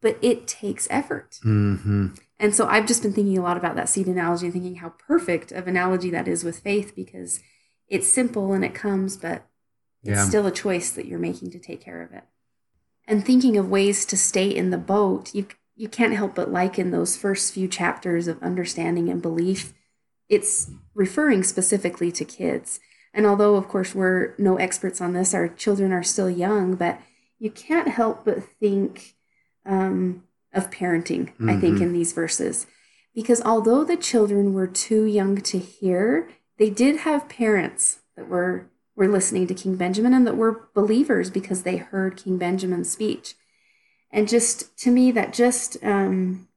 but 0.00 0.18
it 0.22 0.48
takes 0.48 0.88
effort. 0.90 1.38
hmm 1.42 2.08
And 2.38 2.54
so 2.54 2.66
I've 2.66 2.86
just 2.86 3.02
been 3.02 3.12
thinking 3.12 3.38
a 3.38 3.42
lot 3.42 3.56
about 3.56 3.76
that 3.76 3.88
seed 3.88 4.06
analogy, 4.06 4.46
and 4.46 4.52
thinking 4.52 4.76
how 4.76 4.90
perfect 4.90 5.52
of 5.52 5.66
analogy 5.66 6.10
that 6.10 6.28
is 6.28 6.44
with 6.44 6.58
faith 6.58 6.94
because 6.94 7.40
it's 7.88 8.06
simple 8.08 8.52
and 8.52 8.64
it 8.64 8.74
comes, 8.74 9.16
but 9.16 9.46
it's 10.02 10.18
Yeah. 10.18 10.28
still 10.28 10.46
a 10.46 10.50
choice 10.52 10.90
that 10.90 11.06
you're 11.06 11.18
making 11.18 11.50
to 11.52 11.58
take 11.58 11.80
care 11.80 12.02
of 12.02 12.12
it. 12.12 12.24
And 13.08 13.24
thinking 13.24 13.56
of 13.56 13.70
ways 13.70 14.04
to 14.06 14.16
stay 14.16 14.48
in 14.48 14.70
the 14.70 14.78
boat, 14.78 15.34
you 15.34 15.46
you 15.78 15.88
can't 15.90 16.14
help 16.14 16.34
but 16.34 16.50
liken 16.50 16.90
those 16.90 17.18
first 17.18 17.52
few 17.52 17.68
chapters 17.68 18.26
of 18.28 18.42
understanding 18.42 19.10
and 19.10 19.20
belief. 19.20 19.74
It's 20.26 20.70
referring 20.94 21.42
specifically 21.42 22.10
to 22.12 22.24
kids. 22.24 22.80
And 23.12 23.26
although 23.26 23.56
of 23.56 23.68
course 23.68 23.94
we're 23.94 24.34
no 24.38 24.56
experts 24.56 25.02
on 25.02 25.12
this, 25.12 25.34
our 25.34 25.48
children 25.48 25.92
are 25.92 26.02
still 26.02 26.30
young, 26.30 26.76
but 26.76 26.98
you 27.38 27.50
can't 27.50 27.88
help 27.88 28.24
but 28.24 28.42
think 28.58 29.16
um, 29.66 30.24
of 30.56 30.70
parenting, 30.70 31.30
I 31.48 31.56
think, 31.60 31.78
Mhm. 31.78 31.82
in 31.82 31.92
these 31.92 32.12
verses. 32.12 32.66
Because 33.14 33.42
although 33.42 33.84
the 33.84 33.96
children 33.96 34.54
were 34.54 34.66
too 34.66 35.04
young 35.04 35.36
to 35.42 35.58
hear, 35.58 36.28
they 36.58 36.70
did 36.70 36.96
have 36.98 37.28
parents 37.28 38.00
that 38.16 38.28
were, 38.28 38.66
were 38.96 39.06
listening 39.08 39.46
to 39.46 39.54
King 39.54 39.76
Benjamin 39.76 40.14
and 40.14 40.26
that 40.26 40.36
were 40.36 40.68
believers 40.74 41.30
because 41.30 41.62
they 41.62 41.76
heard 41.76 42.16
King 42.16 42.38
Benjamin's 42.38 42.90
speech. 42.90 43.34
And 44.10 44.26
just 44.28 44.76
to 44.78 44.90
me, 44.90 45.10
that 45.12 45.32
just 45.34 45.76
um, 45.84 46.48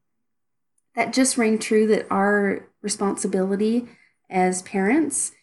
that 0.95 1.13
just 1.13 1.37
rang 1.37 1.59
true 1.59 1.87
that 1.87 2.07
our 2.09 2.67
responsibility 2.81 3.87
as 4.29 4.61
parents 4.61 5.33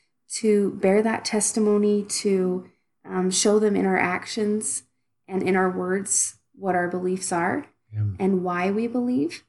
to 0.40 0.72
bear 0.72 1.02
that 1.02 1.24
testimony, 1.24 2.04
to 2.04 2.68
um, 3.04 3.30
show 3.30 3.58
them 3.58 3.76
in 3.76 3.86
our 3.86 3.98
actions 3.98 4.82
and 5.28 5.42
in 5.42 5.56
our 5.56 5.70
words 5.70 6.36
what 6.54 6.74
our 6.74 6.88
beliefs 6.88 7.32
are 7.32 7.66
Yeah. 7.92 8.04
and 8.18 8.42
why 8.42 8.70
we 8.70 8.86
believe 8.86 9.44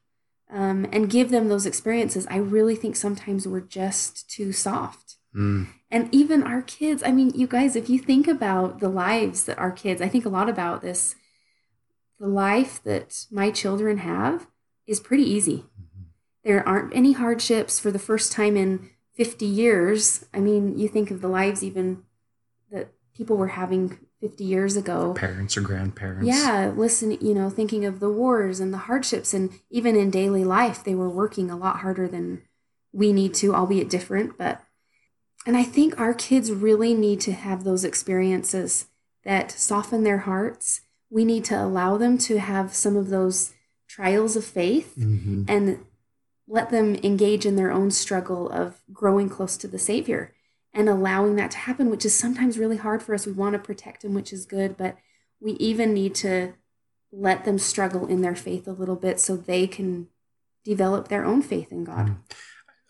um, 0.50 0.88
and 0.92 1.10
give 1.10 1.30
them 1.30 1.50
those 1.50 1.66
experiences. 1.66 2.28
I 2.30 2.38
really 2.38 2.76
think 2.76 2.96
sometimes 2.96 3.48
we're 3.48 3.62
just 3.62 4.30
too 4.30 4.52
soft. 4.52 5.16
Mm. 5.36 5.68
And 5.92 6.14
even 6.14 6.44
our 6.44 6.62
kids, 6.62 7.04
I 7.04 7.12
mean, 7.12 7.32
you 7.36 7.48
guys, 7.48 7.76
if 7.76 7.90
you 7.90 8.00
think 8.00 8.28
about 8.28 8.80
the 8.80 8.90
lives 8.90 9.44
that 9.46 9.58
our 9.58 9.72
kids, 9.72 10.02
I 10.02 10.08
think 10.08 10.26
a 10.26 10.30
lot 10.30 10.50
about 10.50 10.82
this, 10.82 11.16
the 12.20 12.28
life 12.28 12.82
that 12.84 13.26
my 13.32 13.52
children 13.52 14.00
have 14.00 14.48
is 14.86 15.00
pretty 15.00 15.24
easy. 15.24 15.66
There 16.44 16.68
aren't 16.68 16.96
any 16.96 17.12
hardships 17.12 17.80
for 17.80 17.92
the 17.92 18.00
first 18.00 18.32
time 18.32 18.56
in 18.56 18.90
50 19.16 19.46
years. 19.46 20.26
I 20.34 20.40
mean, 20.40 20.78
you 20.78 20.88
think 20.88 21.12
of 21.12 21.22
the 21.22 21.28
lives 21.28 21.64
even 21.64 22.04
that 22.72 22.92
people 23.14 23.36
were 23.36 23.50
having 23.50 24.00
50 24.22 24.44
years 24.44 24.76
ago. 24.76 25.14
Parents 25.14 25.56
or 25.58 25.62
grandparents. 25.62 26.28
Yeah, 26.28 26.72
listen, 26.76 27.12
you 27.22 27.34
know, 27.34 27.50
thinking 27.50 27.86
of 27.86 28.00
the 28.00 28.10
wars 28.10 28.60
and 28.60 28.74
the 28.74 28.80
hardships, 28.80 29.34
and 29.34 29.52
even 29.70 29.96
in 29.96 30.10
daily 30.10 30.44
life, 30.44 30.84
they 30.84 30.96
were 30.96 31.10
working 31.10 31.52
a 31.52 31.58
lot 31.58 31.78
harder 31.78 32.08
than 32.08 32.42
we 32.92 33.14
need 33.14 33.34
to, 33.36 33.54
albeit 33.54 33.90
different. 33.90 34.38
But, 34.38 34.62
and 35.46 35.56
I 35.56 35.64
think 35.64 36.00
our 36.00 36.14
kids 36.14 36.52
really 36.52 36.94
need 36.94 37.22
to 37.22 37.32
have 37.32 37.64
those 37.64 37.84
experiences 37.84 38.88
that 39.24 39.52
soften 39.52 40.04
their 40.04 40.20
hearts. 40.20 40.82
We 41.10 41.24
need 41.24 41.46
to 41.46 41.62
allow 41.62 41.98
them 41.98 42.18
to 42.20 42.40
have 42.40 42.74
some 42.74 42.96
of 42.96 43.10
those 43.10 43.54
trials 43.88 44.36
of 44.36 44.44
faith 44.44 44.96
hmm 44.96 45.44
and 45.48 45.80
let 46.50 46.70
them 46.70 46.96
engage 47.04 47.46
in 47.46 47.58
their 47.58 47.72
own 47.72 47.92
struggle 47.92 48.50
of 48.50 48.82
growing 48.94 49.28
close 49.28 49.58
to 49.58 49.68
the 49.68 49.80
Savior 49.80 50.34
and 50.78 50.88
allowing 50.88 51.36
that 51.36 51.50
to 51.50 51.58
happen, 51.58 51.90
which 51.90 52.06
is 52.06 52.18
sometimes 52.18 52.60
really 52.60 52.78
hard 52.78 53.02
for 53.02 53.16
us. 53.16 53.26
We 53.26 53.32
want 53.32 53.54
to 53.54 53.60
protect 53.60 54.04
them, 54.04 54.14
which 54.14 54.32
is 54.32 54.46
good, 54.46 54.78
but 54.78 54.96
we 55.42 55.54
even 55.54 55.92
need 55.92 56.14
to 56.16 56.54
let 57.12 57.46
them 57.46 57.58
struggle 57.58 58.06
in 58.06 58.22
their 58.22 58.36
faith 58.36 58.68
a 58.68 58.72
little 58.72 58.96
bit 58.96 59.20
so 59.20 59.36
they 59.36 59.66
can 59.66 60.08
develop 60.64 61.08
their 61.08 61.26
own 61.26 61.42
faith 61.42 61.72
in 61.72 61.84
God. 61.84 62.18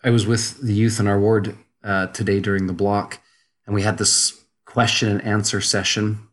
I 0.04 0.10
was 0.10 0.26
with 0.26 0.60
the 0.60 0.74
youth 0.74 1.00
in 1.00 1.06
our 1.06 1.18
ward 1.18 1.56
uh, 1.82 2.08
today 2.08 2.40
during 2.40 2.66
the 2.66 2.74
block, 2.74 3.20
and 3.64 3.74
we 3.74 3.82
had 3.82 3.96
this 3.96 4.44
question 4.66 5.08
and 5.08 5.24
answer 5.24 5.62
session 5.62 6.28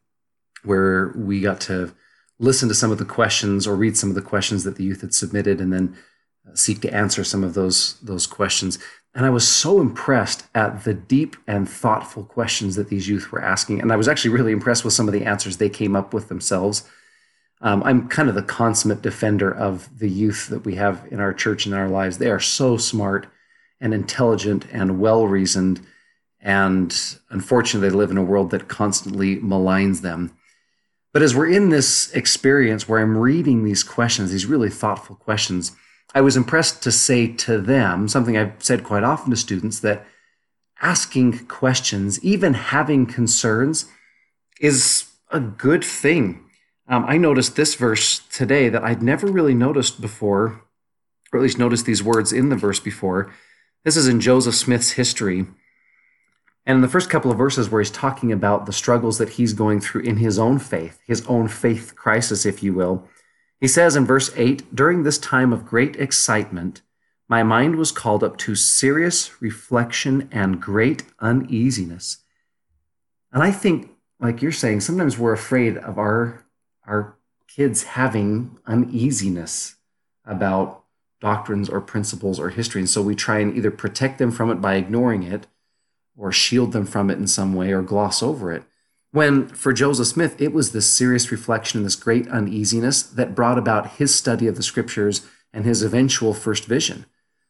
where 0.64 1.14
we 1.16 1.40
got 1.40 1.62
to 1.62 1.96
listen 2.38 2.68
to 2.68 2.76
some 2.76 2.92
of 2.92 2.98
the 2.98 3.06
questions 3.06 3.66
or 3.66 3.78
read 3.78 3.96
some 3.96 4.10
of 4.10 4.16
the 4.16 4.22
questions 4.22 4.66
that 4.66 4.76
the 4.76 4.84
youth 4.84 5.00
had 5.00 5.14
submitted, 5.14 5.62
and 5.62 5.72
then 5.72 5.96
uh, 6.46 6.54
seek 6.54 6.82
to 6.82 6.94
answer 6.94 7.24
some 7.24 7.46
of 7.46 7.54
those 7.54 7.98
those 8.02 8.28
questions. 8.28 8.78
And 9.16 9.26
I 9.26 9.30
was 9.30 9.48
so 9.48 9.80
impressed 9.80 10.46
at 10.54 10.84
the 10.84 10.94
deep 10.94 11.38
and 11.48 11.68
thoughtful 11.68 12.26
questions 12.26 12.76
that 12.76 12.90
these 12.90 13.08
youth 13.08 13.32
were 13.32 13.42
asking, 13.42 13.82
and 13.82 13.92
I 13.92 13.96
was 13.96 14.10
actually 14.10 14.32
really 14.32 14.52
impressed 14.52 14.84
with 14.84 14.94
some 14.94 15.08
of 15.08 15.14
the 15.14 15.24
answers 15.24 15.56
they 15.56 15.70
came 15.70 15.96
up 15.96 16.14
with 16.14 16.28
themselves. 16.28 16.84
Um, 17.62 17.82
I'm 17.84 18.10
kind 18.10 18.28
of 18.28 18.36
the 18.36 18.44
consummate 18.44 19.02
defender 19.02 19.50
of 19.50 19.98
the 19.98 20.10
youth 20.10 20.50
that 20.50 20.66
we 20.66 20.76
have 20.76 21.08
in 21.10 21.22
our 21.22 21.34
church 21.34 21.66
and 21.66 21.74
in 21.74 21.80
our 21.80 21.88
lives. 21.88 22.18
They 22.18 22.30
are 22.30 22.42
so 22.42 22.76
smart 22.76 23.28
and 23.80 23.94
intelligent 23.94 24.66
and 24.72 25.00
well 25.00 25.26
reasoned. 25.26 25.80
And 26.42 26.96
unfortunately, 27.30 27.90
they 27.90 27.96
live 27.96 28.12
in 28.12 28.18
a 28.18 28.24
world 28.24 28.52
that 28.52 28.68
constantly 28.68 29.38
maligns 29.38 30.02
them. 30.02 30.36
But 31.14 31.22
as 31.22 31.34
we're 31.34 31.50
in 31.50 31.70
this 31.70 32.12
experience 32.12 32.90
where 32.90 33.00
I'm 33.00 33.18
reading 33.18 33.64
these 33.64 33.84
questions, 33.84 34.32
these 34.32 34.46
really 34.46 34.70
thoughtful 34.70 35.16
questions, 35.16 35.72
I 36.16 36.22
was 36.22 36.38
impressed 36.38 36.82
to 36.84 36.94
say 36.94 37.28
to 37.28 37.60
them 37.60 38.08
something 38.08 38.38
I've 38.38 38.54
said 38.60 38.86
quite 38.86 39.04
often 39.04 39.32
to 39.32 39.36
students 39.36 39.82
that 39.82 40.08
asking 40.82 41.46
questions, 41.48 42.24
even 42.24 42.54
having 42.54 43.06
concerns, 43.06 43.86
is 44.62 45.12
a 45.30 45.42
good 45.42 45.84
thing. 45.84 46.46
Um, 46.88 47.04
I 47.06 47.18
noticed 47.18 47.58
this 47.58 47.76
verse 47.76 48.20
today 48.32 48.70
that 48.70 48.84
I'd 48.84 49.04
never 49.04 49.28
really 49.28 49.54
noticed 49.54 50.00
before, 50.00 50.62
or 51.34 51.40
at 51.40 51.44
least 51.44 51.60
noticed 51.60 51.86
these 51.86 52.02
words 52.04 52.32
in 52.32 52.48
the 52.48 52.56
verse 52.56 52.80
before. 52.80 53.34
This 53.84 53.98
is 53.98 54.08
in 54.08 54.22
Joseph 54.22 54.56
Smith's 54.56 54.92
history. 54.92 55.46
And 56.66 56.78
in 56.78 56.82
the 56.82 56.88
first 56.88 57.10
couple 57.10 57.30
of 57.30 57.38
verses, 57.38 57.70
where 57.70 57.82
he's 57.82 57.92
talking 57.92 58.32
about 58.32 58.66
the 58.66 58.74
struggles 58.74 59.18
that 59.18 59.30
he's 59.30 59.52
going 59.52 59.82
through 59.82 60.02
in 60.02 60.18
his 60.18 60.40
own 60.40 60.60
faith, 60.60 60.98
his 61.06 61.26
own 61.28 61.50
faith 61.50 61.94
crisis, 61.96 62.46
if 62.46 62.64
you 62.64 62.74
will, 62.74 63.06
he 63.60 63.68
says 63.68 63.96
in 63.96 64.06
verse 64.06 64.32
8 64.36 64.76
During 64.76 65.04
this 65.04 65.18
time 65.18 65.54
of 65.54 65.66
great 65.66 65.96
excitement, 65.96 66.82
my 67.28 67.44
mind 67.44 67.76
was 67.76 67.92
called 67.92 68.24
up 68.24 68.38
to 68.40 68.56
serious 68.56 69.42
reflection 69.42 70.30
and 70.32 70.62
great 70.62 71.04
uneasiness. 71.20 72.18
And 73.32 73.42
I 73.42 73.52
think, 73.52 73.92
like 74.20 74.42
you're 74.42 74.52
saying, 74.52 74.82
sometimes 74.82 75.18
we're 75.18 75.34
afraid 75.34 75.78
of 75.78 75.98
our 75.98 76.46
our 76.86 77.18
kids 77.48 77.84
having 77.84 78.58
uneasiness 78.68 79.76
about 80.26 80.84
doctrines 81.20 81.70
or 81.70 81.82
principles 81.82 82.40
or 82.40 82.50
history. 82.50 82.82
And 82.82 82.90
so 82.90 83.02
we 83.02 83.16
try 83.16 83.40
and 83.40 83.56
either 83.56 83.72
protect 83.72 84.20
them 84.20 84.32
from 84.32 84.52
it 84.52 84.56
by 84.56 84.76
ignoring 84.76 85.24
it 85.24 85.48
or 86.16 86.32
shield 86.32 86.74
them 86.74 86.86
from 86.86 87.10
it 87.10 87.18
in 87.18 87.28
some 87.28 87.56
way 87.56 87.72
or 87.72 87.82
gloss 87.82 88.22
over 88.22 88.52
it. 88.52 88.64
When 89.16 89.48
for 89.48 89.72
Joseph 89.72 90.08
Smith, 90.08 90.42
it 90.42 90.52
was 90.52 90.74
this 90.74 90.86
serious 90.86 91.32
reflection 91.32 91.78
and 91.78 91.86
this 91.86 91.96
great 91.96 92.28
uneasiness 92.28 93.02
that 93.02 93.34
brought 93.34 93.58
about 93.58 93.92
his 93.92 94.14
study 94.14 94.46
of 94.46 94.58
the 94.58 94.62
scriptures 94.62 95.26
and 95.54 95.64
his 95.64 95.82
eventual 95.82 96.34
first 96.34 96.66
vision. 96.66 97.06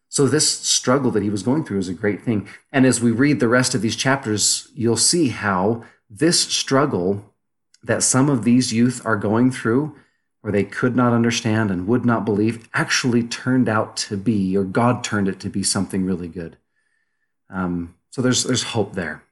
So, 0.07 0.27
this 0.27 0.48
struggle 0.48 1.10
that 1.10 1.24
he 1.24 1.31
was 1.31 1.41
going 1.41 1.65
through 1.65 1.79
is 1.79 1.89
a 1.89 1.95
great 1.95 2.22
thing. 2.22 2.48
And 2.72 2.86
as 2.86 3.01
we 3.01 3.10
read 3.10 3.39
the 3.39 3.48
rest 3.48 3.74
of 3.74 3.81
these 3.81 3.95
chapters, 3.95 4.67
you'll 4.75 4.95
see 4.95 5.29
how 5.29 5.84
this 6.07 6.39
struggle 6.39 7.34
that 7.81 8.03
some 8.03 8.29
of 8.29 8.43
these 8.43 8.72
youth 8.72 9.03
are 9.03 9.17
going 9.17 9.50
through, 9.50 9.95
where 10.41 10.53
they 10.53 10.65
could 10.65 10.95
not 10.95 11.13
understand 11.13 11.72
and 11.72 11.88
would 11.88 12.05
not 12.05 12.25
believe, 12.25 12.69
actually 12.75 13.24
turned 13.24 13.67
out 13.67 13.98
to 13.98 14.17
be, 14.17 14.55
or 14.55 14.65
God 14.65 15.03
turned 15.03 15.27
it 15.27 15.39
to 15.39 15.50
be 15.50 15.63
something 15.63 16.05
really 16.05 16.27
good. 16.27 16.57
Um, 17.50 17.95
so 18.12 18.22
there's 18.22 18.43
there's 18.43 18.62
hope 18.62 18.93
there. 18.93 19.24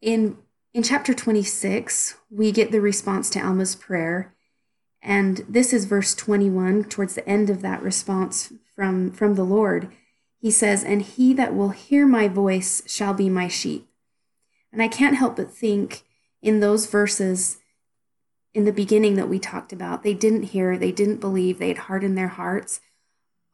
In 0.00 0.38
in 0.76 0.82
chapter 0.82 1.14
26, 1.14 2.18
we 2.30 2.52
get 2.52 2.70
the 2.70 2.82
response 2.82 3.30
to 3.30 3.40
Alma's 3.40 3.74
prayer. 3.74 4.34
And 5.00 5.38
this 5.48 5.72
is 5.72 5.86
verse 5.86 6.14
21, 6.14 6.84
towards 6.84 7.14
the 7.14 7.26
end 7.26 7.48
of 7.48 7.62
that 7.62 7.82
response 7.82 8.52
from, 8.74 9.10
from 9.10 9.36
the 9.36 9.42
Lord. 9.42 9.90
He 10.38 10.50
says, 10.50 10.84
And 10.84 11.00
he 11.00 11.32
that 11.32 11.54
will 11.54 11.70
hear 11.70 12.06
my 12.06 12.28
voice 12.28 12.82
shall 12.86 13.14
be 13.14 13.30
my 13.30 13.48
sheep. 13.48 13.88
And 14.70 14.82
I 14.82 14.88
can't 14.88 15.16
help 15.16 15.36
but 15.36 15.50
think 15.50 16.02
in 16.42 16.60
those 16.60 16.84
verses 16.84 17.56
in 18.52 18.66
the 18.66 18.70
beginning 18.72 19.14
that 19.14 19.30
we 19.30 19.38
talked 19.38 19.72
about, 19.72 20.02
they 20.02 20.12
didn't 20.12 20.42
hear, 20.42 20.76
they 20.76 20.92
didn't 20.92 21.20
believe, 21.20 21.58
they 21.58 21.68
had 21.68 21.78
hardened 21.78 22.18
their 22.18 22.28
hearts. 22.28 22.82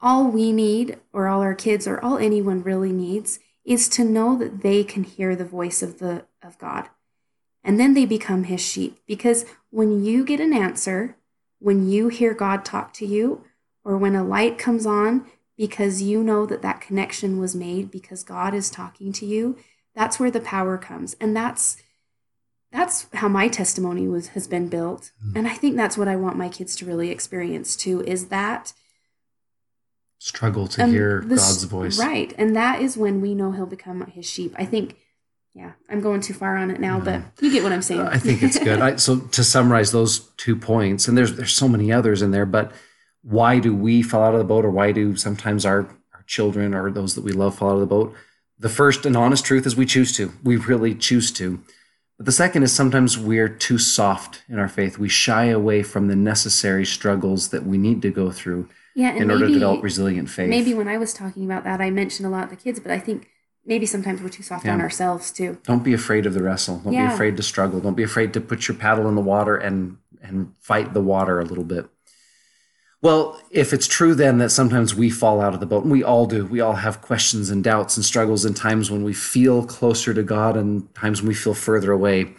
All 0.01 0.27
we 0.27 0.51
need, 0.51 0.99
or 1.13 1.29
all 1.29 1.41
our 1.41 1.55
kids, 1.55 1.87
or 1.87 2.05
all 2.05 2.19
anyone 2.19 2.65
really 2.65 2.91
needs, 2.91 3.39
is 3.65 3.89
to 3.91 4.03
know 4.03 4.37
that 4.39 4.63
they 4.63 4.83
can 4.83 5.05
hear 5.05 5.37
the 5.37 5.45
voice 5.45 5.85
of 5.85 6.01
the 6.01 6.25
of 6.43 6.59
God. 6.59 6.89
And 7.65 7.79
then 7.79 7.95
they 7.95 8.07
become 8.07 8.45
his 8.45 8.61
sheep 8.61 8.99
because 9.07 9.45
when 9.71 10.05
you 10.05 10.25
get 10.25 10.41
an 10.41 10.53
answer, 10.53 11.17
when 11.59 11.89
you 11.89 12.09
hear 12.09 12.35
God 12.35 12.65
talk 12.65 12.93
to 12.95 13.07
you, 13.07 13.45
or 13.85 13.97
when 13.97 14.15
a 14.15 14.25
light 14.25 14.59
comes 14.59 14.87
on 14.87 15.27
because 15.57 16.03
you 16.03 16.23
know 16.23 16.47
that 16.47 16.63
that 16.63 16.81
connection 16.81 17.39
was 17.39 17.55
made 17.55 17.91
because 17.91 18.23
God 18.23 18.55
is 18.55 18.71
talking 18.71 19.13
to 19.13 19.27
you, 19.27 19.57
that's 19.95 20.19
where 20.19 20.31
the 20.31 20.41
power 20.41 20.79
comes. 20.79 21.15
And 21.21 21.37
that's 21.37 21.77
that's 22.71 23.07
how 23.13 23.29
my 23.29 23.49
testimony 23.49 24.09
was 24.09 24.29
has 24.29 24.49
been 24.49 24.69
built. 24.69 25.13
Mm. 25.25 25.37
And 25.37 25.49
I 25.49 25.55
think 25.55 25.77
that's 25.77 25.99
what 25.99 26.09
I 26.09 26.17
want 26.17 26.39
my 26.39 26.49
kids 26.49 26.75
to 26.77 26.87
really 26.87 27.11
experience 27.11 27.77
too 27.77 28.03
is 28.03 28.29
that 28.29 28.73
struggle 30.19 30.69
to 30.69 30.85
um, 30.85 30.91
hear 30.91 31.21
God's 31.21 31.65
voice. 31.65 31.99
Right. 31.99 32.33
And 32.39 32.57
that 32.57 32.81
is 32.81 32.97
when 32.97 33.21
we 33.21 33.35
know 33.35 33.53
he'll 33.53 33.67
become 33.67 34.07
his 34.07 34.25
sheep. 34.25 34.55
I 34.57 34.65
think 34.65 34.97
yeah, 35.55 35.73
I'm 35.91 36.01
going 36.01 36.23
too 36.23 36.33
far 36.33 36.57
on 36.57 36.71
it 36.71 36.81
now, 36.81 36.99
but 36.99 37.21
you 37.41 37.53
get 37.53 37.63
what 37.63 37.73
I'm 37.73 37.83
saying. 37.83 38.01
I 38.01 38.19
think 38.19 38.43
it's 38.43 38.59
good. 38.59 38.81
I, 38.81 38.97
so 38.97 39.19
to 39.19 39.45
summarize 39.45 39.93
those 39.93 40.21
two 40.39 40.57
points, 40.57 41.09
and 41.09 41.17
there's 41.17 41.37
there's 41.37 41.53
so 41.53 41.69
many 41.69 41.93
others 41.93 42.23
in 42.23 42.31
there, 42.31 42.47
but 42.47 42.73
why 43.23 43.59
do 43.59 43.75
we 43.75 44.03
fall 44.03 44.23
out 44.23 44.35
of 44.35 44.39
the 44.39 44.45
boat, 44.45 44.65
or 44.65 44.71
why 44.71 44.93
do 44.93 45.15
sometimes 45.15 45.67
our 45.67 45.81
our 46.15 46.23
children 46.27 46.75
or 46.75 46.91
those 46.91 47.15
that 47.17 47.25
we 47.25 47.33
love 47.33 47.57
fall 47.57 47.71
out 47.71 47.75
of 47.75 47.81
the 47.81 47.87
boat? 47.87 48.15
The 48.59 48.71
first 48.71 49.05
and 49.05 49.17
honest 49.17 49.45
truth 49.45 49.67
is 49.67 49.77
we 49.77 49.87
choose 49.87 50.17
to. 50.17 50.33
We 50.43 50.57
really 50.57 50.95
choose 50.95 51.31
to. 51.33 51.63
But 52.17 52.27
the 52.27 52.33
second 52.33 52.63
is 52.63 52.73
sometimes 52.73 53.19
we're 53.19 53.49
too 53.49 53.79
soft 53.79 54.45
in 54.49 54.59
our 54.59 54.69
faith. 54.69 54.97
We 54.97 55.09
shy 55.09 55.47
away 55.47 55.83
from 55.83 56.09
the 56.09 56.17
necessary 56.17 56.87
struggles 56.87 57.49
that 57.49 57.67
we 57.67 57.77
need 57.77 58.01
to 58.03 58.11
go 58.11 58.31
through 58.31 58.69
yeah, 58.95 59.15
in 59.15 59.31
order 59.31 59.49
to 59.49 59.53
develop 59.53 59.83
resilient 59.83 60.31
faith. 60.31 60.49
Maybe 60.49 60.73
when 60.73 60.89
I 60.89 60.99
was 60.99 61.13
talking 61.13 61.45
about 61.45 61.65
that, 61.65 61.81
I 61.81 61.91
mentioned 61.91 62.27
a 62.27 62.31
lot 62.31 62.45
of 62.45 62.51
the 62.51 62.57
kids, 62.57 62.79
but 62.79 62.93
I 62.93 62.99
think 62.99 63.29
maybe 63.65 63.87
sometimes 63.87 64.21
we're 64.21 64.29
too 64.29 64.43
soft 64.43 64.65
yeah. 64.65 64.75
on 64.75 64.81
ourselves 64.81 65.31
too. 65.31 65.59
Don't 65.65 65.85
be 65.85 65.95
afraid 65.95 66.27
of 66.27 66.35
the 66.35 66.43
wrestle. 66.43 66.79
Don't 66.79 66.93
yeah. 66.93 67.09
be 67.09 67.15
afraid 67.15 67.37
to 67.37 67.43
struggle. 67.43 67.81
Don't 67.81 67.95
be 67.95 68.03
afraid 68.03 68.33
to 68.35 68.41
put 68.41 68.69
your 68.69 68.77
paddle 68.77 69.09
in 69.09 69.15
the 69.15 69.21
water 69.21 69.57
and 69.57 69.99
and 70.23 70.53
fight 70.61 70.95
the 70.95 71.01
water 71.01 71.41
a 71.41 71.45
little 71.45 71.65
bit. 71.65 71.89
Well, 73.01 73.41
if 73.51 73.73
it's 73.73 73.89
true 73.89 74.15
then 74.15 74.39
that 74.39 74.51
sometimes 74.51 74.95
we 74.95 75.11
fall 75.11 75.41
out 75.41 75.55
of 75.55 75.61
the 75.61 75.67
boat, 75.67 75.83
and 75.83 75.91
we 75.91 76.05
all 76.05 76.27
do, 76.27 76.47
we 76.47 76.61
all 76.61 76.75
have 76.75 77.03
questions 77.03 77.51
and 77.51 77.65
doubts 77.65 77.97
and 77.97 78.05
struggles 78.05 78.45
and 78.45 78.57
times 78.57 78.91
when 78.91 79.03
we 79.03 79.13
feel 79.13 79.67
closer 79.67 80.15
to 80.15 80.23
God 80.23 80.57
and 80.57 80.95
times 80.95 81.21
when 81.21 81.29
we 81.29 81.35
feel 81.35 81.55
further 81.55 81.91
away, 81.91 82.33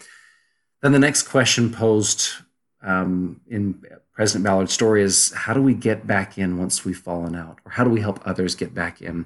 then 0.82 0.94
the 0.94 1.00
next 1.00 1.24
question 1.24 1.72
posed 1.72 2.30
um, 2.82 3.42
in 3.50 3.82
President 4.14 4.46
Ballard's 4.46 4.74
story 4.74 5.02
is 5.02 5.34
how 5.34 5.54
do 5.54 5.62
we 5.62 5.74
get 5.74 6.08
back 6.08 6.38
in 6.38 6.58
once 6.58 6.86
we've 6.86 6.98
fallen 6.98 7.36
out? 7.36 7.60
Or 7.66 7.72
how 7.72 7.84
do 7.84 7.90
we 7.90 8.00
help 8.00 8.22
others 8.26 8.56
get 8.56 8.74
back 8.74 9.02
in? 9.02 9.26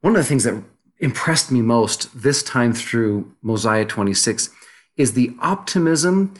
One 0.00 0.14
of 0.14 0.22
the 0.22 0.28
things 0.28 0.44
that 0.44 0.62
impressed 1.02 1.50
me 1.50 1.60
most 1.60 2.08
this 2.22 2.42
time 2.42 2.72
through 2.72 3.34
Mosiah 3.42 3.84
26 3.84 4.48
is 4.96 5.12
the 5.12 5.34
optimism 5.40 6.32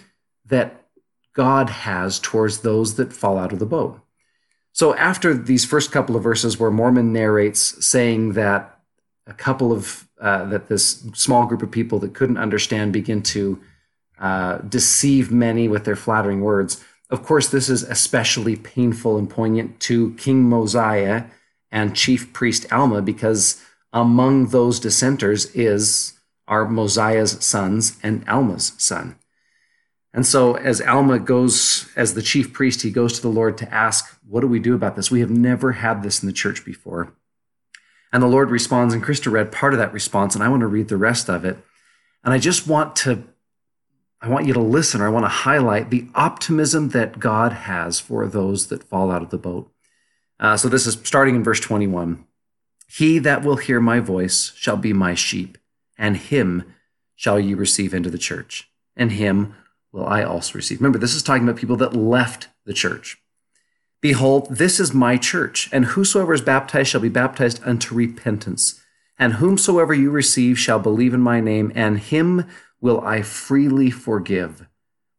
that 0.46 0.86
God 1.34 1.68
has 1.68 2.20
towards 2.20 2.60
those 2.60 2.94
that 2.94 3.12
fall 3.12 3.38
out 3.38 3.52
of 3.52 3.58
the 3.58 3.66
boat. 3.66 4.00
So, 4.72 4.94
after 4.94 5.34
these 5.34 5.64
first 5.64 5.90
couple 5.92 6.16
of 6.16 6.22
verses 6.22 6.58
where 6.58 6.70
Mormon 6.70 7.12
narrates 7.12 7.84
saying 7.86 8.34
that 8.34 8.78
a 9.26 9.34
couple 9.34 9.72
of, 9.72 10.08
uh, 10.20 10.46
that 10.46 10.68
this 10.68 11.04
small 11.14 11.44
group 11.46 11.62
of 11.62 11.70
people 11.70 11.98
that 11.98 12.14
couldn't 12.14 12.38
understand 12.38 12.92
begin 12.92 13.22
to 13.22 13.60
uh, 14.18 14.58
deceive 14.58 15.30
many 15.30 15.68
with 15.68 15.84
their 15.84 15.96
flattering 15.96 16.40
words, 16.40 16.82
of 17.10 17.22
course, 17.22 17.48
this 17.48 17.68
is 17.68 17.82
especially 17.82 18.56
painful 18.56 19.18
and 19.18 19.28
poignant 19.28 19.80
to 19.80 20.14
King 20.14 20.44
Mosiah 20.44 21.24
and 21.70 21.96
Chief 21.96 22.32
Priest 22.32 22.72
Alma 22.72 23.02
because 23.02 23.62
among 23.92 24.46
those 24.48 24.80
dissenters 24.80 25.46
is 25.54 26.18
are 26.48 26.68
Mosiah's 26.68 27.44
sons 27.44 27.98
and 28.02 28.28
Alma's 28.28 28.72
son. 28.78 29.16
And 30.14 30.26
so, 30.26 30.56
as 30.56 30.80
Alma 30.80 31.18
goes, 31.18 31.88
as 31.96 32.12
the 32.14 32.22
chief 32.22 32.52
priest, 32.52 32.82
he 32.82 32.90
goes 32.90 33.14
to 33.14 33.22
the 33.22 33.28
Lord 33.28 33.56
to 33.58 33.72
ask, 33.72 34.18
What 34.28 34.40
do 34.40 34.46
we 34.46 34.58
do 34.58 34.74
about 34.74 34.94
this? 34.94 35.10
We 35.10 35.20
have 35.20 35.30
never 35.30 35.72
had 35.72 36.02
this 36.02 36.22
in 36.22 36.26
the 36.26 36.34
church 36.34 36.64
before. 36.64 37.14
And 38.12 38.22
the 38.22 38.28
Lord 38.28 38.50
responds, 38.50 38.92
and 38.92 39.02
Krista 39.02 39.32
read 39.32 39.50
part 39.50 39.72
of 39.72 39.78
that 39.78 39.92
response, 39.92 40.34
and 40.34 40.44
I 40.44 40.48
want 40.48 40.60
to 40.60 40.66
read 40.66 40.88
the 40.88 40.98
rest 40.98 41.30
of 41.30 41.46
it. 41.46 41.56
And 42.22 42.34
I 42.34 42.38
just 42.38 42.68
want 42.68 42.94
to, 42.96 43.24
I 44.20 44.28
want 44.28 44.46
you 44.46 44.52
to 44.52 44.60
listen, 44.60 45.00
or 45.00 45.06
I 45.06 45.10
want 45.10 45.24
to 45.24 45.30
highlight 45.30 45.88
the 45.88 46.06
optimism 46.14 46.90
that 46.90 47.18
God 47.18 47.52
has 47.52 47.98
for 47.98 48.26
those 48.26 48.66
that 48.66 48.84
fall 48.84 49.10
out 49.10 49.22
of 49.22 49.30
the 49.30 49.38
boat. 49.38 49.72
Uh, 50.38 50.58
so 50.58 50.68
this 50.68 50.86
is 50.86 50.98
starting 51.04 51.36
in 51.36 51.42
verse 51.42 51.60
21. 51.60 52.26
He 52.94 53.18
that 53.20 53.42
will 53.42 53.56
hear 53.56 53.80
my 53.80 54.00
voice 54.00 54.52
shall 54.54 54.76
be 54.76 54.92
my 54.92 55.14
sheep, 55.14 55.56
and 55.96 56.16
him 56.16 56.74
shall 57.14 57.40
ye 57.40 57.54
receive 57.54 57.94
into 57.94 58.10
the 58.10 58.18
church, 58.18 58.70
and 58.94 59.12
him 59.12 59.54
will 59.92 60.06
I 60.06 60.22
also 60.22 60.54
receive. 60.54 60.78
Remember, 60.78 60.98
this 60.98 61.14
is 61.14 61.22
talking 61.22 61.44
about 61.44 61.58
people 61.58 61.76
that 61.76 61.96
left 61.96 62.48
the 62.66 62.74
church. 62.74 63.18
Behold, 64.00 64.48
this 64.50 64.78
is 64.78 64.92
my 64.92 65.16
church, 65.16 65.70
and 65.72 65.86
whosoever 65.86 66.34
is 66.34 66.42
baptized 66.42 66.90
shall 66.90 67.00
be 67.00 67.08
baptized 67.08 67.62
unto 67.64 67.94
repentance. 67.94 68.82
And 69.18 69.34
whomsoever 69.34 69.94
you 69.94 70.10
receive 70.10 70.58
shall 70.58 70.78
believe 70.78 71.14
in 71.14 71.20
my 71.20 71.40
name, 71.40 71.72
and 71.74 71.98
him 71.98 72.46
will 72.80 73.00
I 73.00 73.22
freely 73.22 73.90
forgive. 73.90 74.66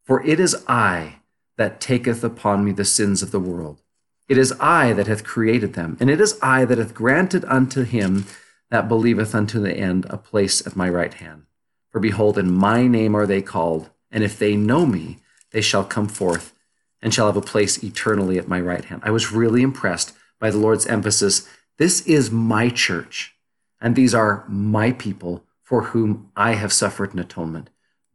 For 0.03 0.23
it 0.25 0.39
is 0.39 0.63
I 0.67 1.21
that 1.57 1.79
taketh 1.79 2.23
upon 2.23 2.65
me 2.65 2.71
the 2.71 2.85
sins 2.85 3.23
of 3.23 3.31
the 3.31 3.39
world. 3.39 3.82
It 4.29 4.37
is 4.37 4.53
I 4.59 4.93
that 4.93 5.07
hath 5.07 5.23
created 5.23 5.73
them, 5.73 5.97
and 5.99 6.09
it 6.09 6.21
is 6.21 6.39
I 6.41 6.65
that 6.65 6.77
hath 6.77 6.93
granted 6.93 7.43
unto 7.45 7.83
him 7.83 8.25
that 8.69 8.87
believeth 8.87 9.35
unto 9.35 9.59
the 9.59 9.73
end 9.73 10.05
a 10.09 10.17
place 10.17 10.65
at 10.65 10.75
my 10.75 10.89
right 10.89 11.13
hand. 11.13 11.43
For 11.89 11.99
behold, 11.99 12.37
in 12.37 12.51
my 12.51 12.87
name 12.87 13.15
are 13.15 13.27
they 13.27 13.41
called, 13.41 13.89
and 14.11 14.23
if 14.23 14.39
they 14.39 14.55
know 14.55 14.85
me, 14.85 15.19
they 15.51 15.61
shall 15.61 15.83
come 15.83 16.07
forth 16.07 16.53
and 17.01 17.13
shall 17.13 17.27
have 17.27 17.37
a 17.37 17.41
place 17.41 17.83
eternally 17.83 18.39
at 18.39 18.47
my 18.47 18.59
right 18.59 18.85
hand. 18.85 19.01
I 19.03 19.11
was 19.11 19.31
really 19.31 19.61
impressed 19.61 20.13
by 20.39 20.49
the 20.49 20.57
Lord's 20.57 20.87
emphasis. 20.87 21.47
This 21.77 22.01
is 22.07 22.31
my 22.31 22.69
church, 22.69 23.35
and 23.79 23.95
these 23.95 24.15
are 24.15 24.45
my 24.47 24.93
people 24.93 25.43
for 25.61 25.83
whom 25.83 26.31
I 26.35 26.53
have 26.53 26.73
suffered 26.73 27.13
an 27.13 27.19
atonement. 27.19 27.69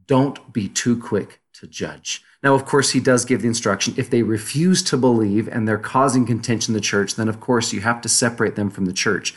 Don't 0.06 0.52
be 0.52 0.68
too 0.68 0.98
quick 0.98 1.40
to 1.54 1.66
judge. 1.66 2.22
Now, 2.42 2.54
of 2.54 2.64
course, 2.64 2.90
he 2.90 3.00
does 3.00 3.24
give 3.24 3.42
the 3.42 3.48
instruction 3.48 3.94
if 3.96 4.10
they 4.10 4.22
refuse 4.22 4.82
to 4.84 4.96
believe 4.96 5.48
and 5.48 5.66
they're 5.66 5.78
causing 5.78 6.24
contention 6.24 6.72
in 6.72 6.74
the 6.74 6.80
church, 6.80 7.16
then 7.16 7.28
of 7.28 7.40
course 7.40 7.72
you 7.72 7.80
have 7.80 8.00
to 8.02 8.08
separate 8.08 8.54
them 8.54 8.70
from 8.70 8.86
the 8.86 8.92
church. 8.92 9.34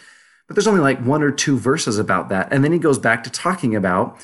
But 0.47 0.55
there's 0.55 0.67
only 0.67 0.81
like 0.81 0.99
one 1.03 1.23
or 1.23 1.31
two 1.31 1.57
verses 1.57 1.97
about 1.97 2.29
that. 2.29 2.51
And 2.51 2.63
then 2.63 2.71
he 2.71 2.79
goes 2.79 2.99
back 2.99 3.23
to 3.23 3.29
talking 3.29 3.75
about 3.75 4.17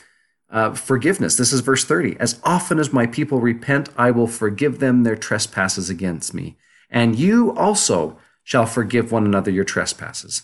uh, 0.50 0.74
forgiveness. 0.74 1.38
This 1.38 1.52
is 1.52 1.62
verse 1.62 1.86
30. 1.86 2.18
As 2.20 2.40
often 2.44 2.80
as 2.80 2.94
my 2.94 3.08
people 3.08 3.40
repent, 3.40 3.90
I 3.98 4.12
will 4.12 4.28
forgive 4.28 4.80
them 4.80 5.04
their 5.04 5.16
trespasses 5.16 5.90
against 5.90 6.34
me. 6.34 6.56
And 6.90 7.18
you 7.18 7.56
also 7.56 8.18
shall 8.44 8.66
forgive 8.66 9.12
one 9.12 9.26
another 9.26 9.52
your 9.52 9.63
trespasses. 9.63 10.44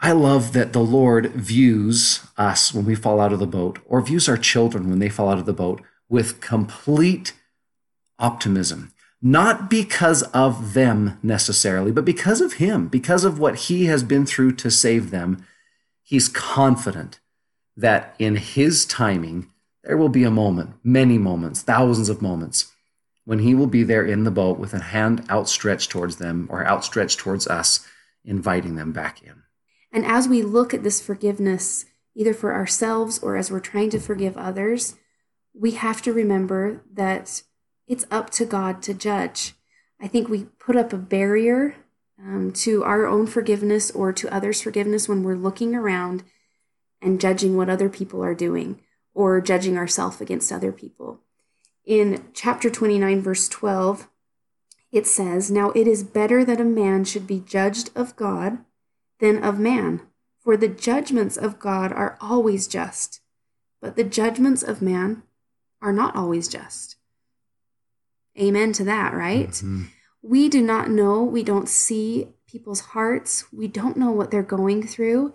I 0.00 0.12
love 0.12 0.52
that 0.52 0.72
the 0.72 0.80
Lord 0.80 1.32
views 1.32 2.26
us 2.36 2.74
when 2.74 2.84
we 2.84 2.94
fall 2.94 3.20
out 3.20 3.32
of 3.32 3.38
the 3.38 3.46
boat, 3.46 3.78
or 3.86 4.02
views 4.02 4.28
our 4.28 4.36
children 4.36 4.90
when 4.90 4.98
they 4.98 5.08
fall 5.08 5.30
out 5.30 5.38
of 5.38 5.46
the 5.46 5.52
boat 5.52 5.80
with 6.08 6.40
complete 6.40 7.32
optimism. 8.18 8.92
Not 9.20 9.70
because 9.70 10.22
of 10.34 10.74
them 10.74 11.18
necessarily, 11.22 11.90
but 11.90 12.04
because 12.04 12.40
of 12.40 12.54
Him, 12.54 12.88
because 12.88 13.24
of 13.24 13.38
what 13.38 13.56
He 13.56 13.86
has 13.86 14.04
been 14.04 14.26
through 14.26 14.52
to 14.56 14.70
save 14.70 15.10
them. 15.10 15.46
He's 16.02 16.28
confident 16.28 17.20
that 17.76 18.14
in 18.18 18.36
His 18.36 18.84
timing, 18.84 19.50
there 19.82 19.96
will 19.96 20.10
be 20.10 20.24
a 20.24 20.30
moment, 20.30 20.74
many 20.84 21.16
moments, 21.16 21.62
thousands 21.62 22.08
of 22.08 22.20
moments, 22.20 22.70
when 23.24 23.38
He 23.38 23.54
will 23.54 23.66
be 23.66 23.82
there 23.82 24.04
in 24.04 24.24
the 24.24 24.30
boat 24.30 24.58
with 24.58 24.74
a 24.74 24.80
hand 24.80 25.24
outstretched 25.30 25.90
towards 25.90 26.16
them 26.16 26.46
or 26.50 26.66
outstretched 26.66 27.18
towards 27.18 27.46
us, 27.46 27.86
inviting 28.24 28.76
them 28.76 28.92
back 28.92 29.22
in. 29.22 29.42
And 29.90 30.04
as 30.04 30.28
we 30.28 30.42
look 30.42 30.74
at 30.74 30.82
this 30.82 31.00
forgiveness, 31.00 31.86
either 32.14 32.34
for 32.34 32.52
ourselves 32.52 33.18
or 33.20 33.36
as 33.36 33.50
we're 33.50 33.60
trying 33.60 33.90
to 33.90 34.00
forgive 34.00 34.36
others, 34.36 34.96
we 35.54 35.72
have 35.72 36.02
to 36.02 36.12
remember 36.12 36.82
that 36.92 37.42
it's 37.86 38.04
up 38.10 38.30
to 38.30 38.44
God 38.44 38.82
to 38.82 38.94
judge. 38.94 39.54
I 40.00 40.08
think 40.08 40.28
we 40.28 40.44
put 40.58 40.76
up 40.76 40.92
a 40.92 40.98
barrier 40.98 41.76
um, 42.18 42.52
to 42.52 42.82
our 42.84 43.06
own 43.06 43.26
forgiveness 43.26 43.90
or 43.90 44.12
to 44.12 44.34
others' 44.34 44.60
forgiveness 44.60 45.08
when 45.08 45.22
we're 45.22 45.36
looking 45.36 45.74
around 45.74 46.24
and 47.00 47.20
judging 47.20 47.56
what 47.56 47.70
other 47.70 47.88
people 47.88 48.22
are 48.22 48.34
doing 48.34 48.80
or 49.14 49.40
judging 49.40 49.78
ourselves 49.78 50.20
against 50.20 50.50
other 50.50 50.72
people. 50.72 51.20
In 51.84 52.24
chapter 52.32 52.70
29, 52.70 53.22
verse 53.22 53.48
12, 53.48 54.08
it 54.90 55.06
says, 55.06 55.50
Now 55.50 55.70
it 55.70 55.86
is 55.86 56.02
better 56.02 56.44
that 56.44 56.60
a 56.60 56.64
man 56.64 57.04
should 57.04 57.26
be 57.26 57.40
judged 57.40 57.90
of 57.94 58.16
God 58.16 58.58
than 59.20 59.42
of 59.42 59.58
man, 59.58 60.02
for 60.40 60.56
the 60.56 60.68
judgments 60.68 61.36
of 61.36 61.58
God 61.58 61.92
are 61.92 62.16
always 62.20 62.66
just, 62.66 63.20
but 63.80 63.96
the 63.96 64.04
judgments 64.04 64.62
of 64.62 64.82
man 64.82 65.22
are 65.84 65.92
not 65.92 66.16
always 66.16 66.48
just. 66.48 66.96
Amen 68.40 68.72
to 68.72 68.84
that, 68.84 69.14
right? 69.14 69.50
Mm-hmm. 69.50 69.84
We 70.22 70.48
do 70.48 70.62
not 70.62 70.90
know, 70.90 71.22
we 71.22 71.44
don't 71.44 71.68
see 71.68 72.28
people's 72.48 72.80
hearts, 72.80 73.44
we 73.52 73.68
don't 73.68 73.96
know 73.96 74.10
what 74.10 74.30
they're 74.30 74.42
going 74.42 74.86
through. 74.86 75.34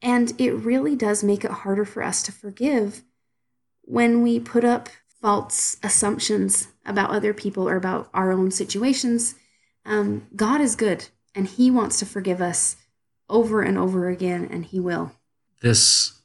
And 0.00 0.32
it 0.40 0.52
really 0.52 0.96
does 0.96 1.22
make 1.22 1.44
it 1.44 1.50
harder 1.50 1.84
for 1.84 2.02
us 2.02 2.22
to 2.22 2.32
forgive 2.32 3.02
when 3.82 4.22
we 4.22 4.38
put 4.40 4.64
up 4.64 4.88
false 5.20 5.76
assumptions 5.82 6.68
about 6.86 7.10
other 7.10 7.34
people 7.34 7.68
or 7.68 7.76
about 7.76 8.08
our 8.14 8.32
own 8.32 8.50
situations. 8.50 9.34
Um, 9.84 10.26
God 10.34 10.60
is 10.60 10.76
good 10.76 11.08
and 11.34 11.46
He 11.46 11.70
wants 11.70 11.98
to 11.98 12.06
forgive 12.06 12.40
us 12.40 12.76
over 13.28 13.62
and 13.62 13.78
over 13.78 14.08
again, 14.08 14.48
and 14.50 14.64
He 14.64 14.78
will. 14.78 15.12
This 15.60 16.21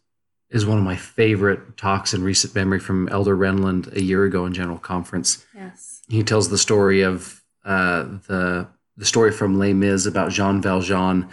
is 0.49 0.65
one 0.65 0.77
of 0.77 0.83
my 0.83 0.95
favorite 0.95 1.77
talks 1.77 2.13
in 2.13 2.23
recent 2.23 2.55
memory 2.55 2.79
from 2.79 3.09
Elder 3.09 3.35
Renlund 3.35 3.93
a 3.95 4.01
year 4.01 4.23
ago 4.23 4.45
in 4.45 4.53
General 4.53 4.77
Conference. 4.77 5.45
Yes. 5.53 6.01
He 6.07 6.23
tells 6.23 6.49
the 6.49 6.57
story 6.57 7.01
of 7.01 7.43
uh, 7.65 8.03
the 8.27 8.67
the 8.95 9.05
story 9.05 9.31
from 9.31 9.59
Les 9.59 9.73
Mis 9.73 10.05
about 10.05 10.31
Jean 10.31 10.61
Valjean 10.61 11.29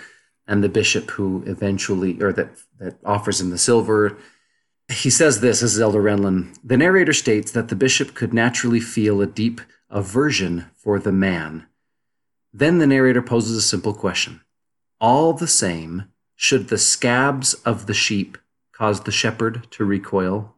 and 0.47 0.63
the 0.63 0.69
bishop 0.69 1.11
who 1.13 1.43
eventually, 1.47 2.21
or 2.23 2.33
that 2.33 2.51
that 2.79 2.99
offers 3.05 3.41
him 3.41 3.51
the 3.51 3.59
silver. 3.59 4.19
He 4.93 5.09
says 5.09 5.41
this, 5.41 5.61
this 5.61 5.75
is 5.75 5.81
Elder 5.81 6.03
Renlund. 6.03 6.59
The 6.63 6.77
narrator 6.77 7.15
states 7.15 7.53
that 7.53 7.69
the 7.69 7.77
bishop 7.77 8.15
could 8.15 8.35
naturally 8.35 8.81
feel 8.81 9.23
a 9.23 9.27
deep 9.27 9.63
aversion 9.89 10.67
for 10.77 10.99
the 10.99 11.13
man. 11.13 11.67
Then 12.53 12.79
the 12.79 12.87
narrator 12.87 13.23
poses 13.23 13.57
a 13.57 13.63
simple 13.63 13.95
question. 13.95 14.43
All 15.01 15.33
the 15.33 15.47
same, 15.47 16.05
should 16.37 16.69
the 16.69 16.79
scabs 16.79 17.55
of 17.55 17.87
the 17.87 17.95
sheep 17.95 18.37
cause 18.77 19.03
the 19.03 19.13
shepherd 19.13 19.67
to 19.73 19.85
recoil? 19.85 20.55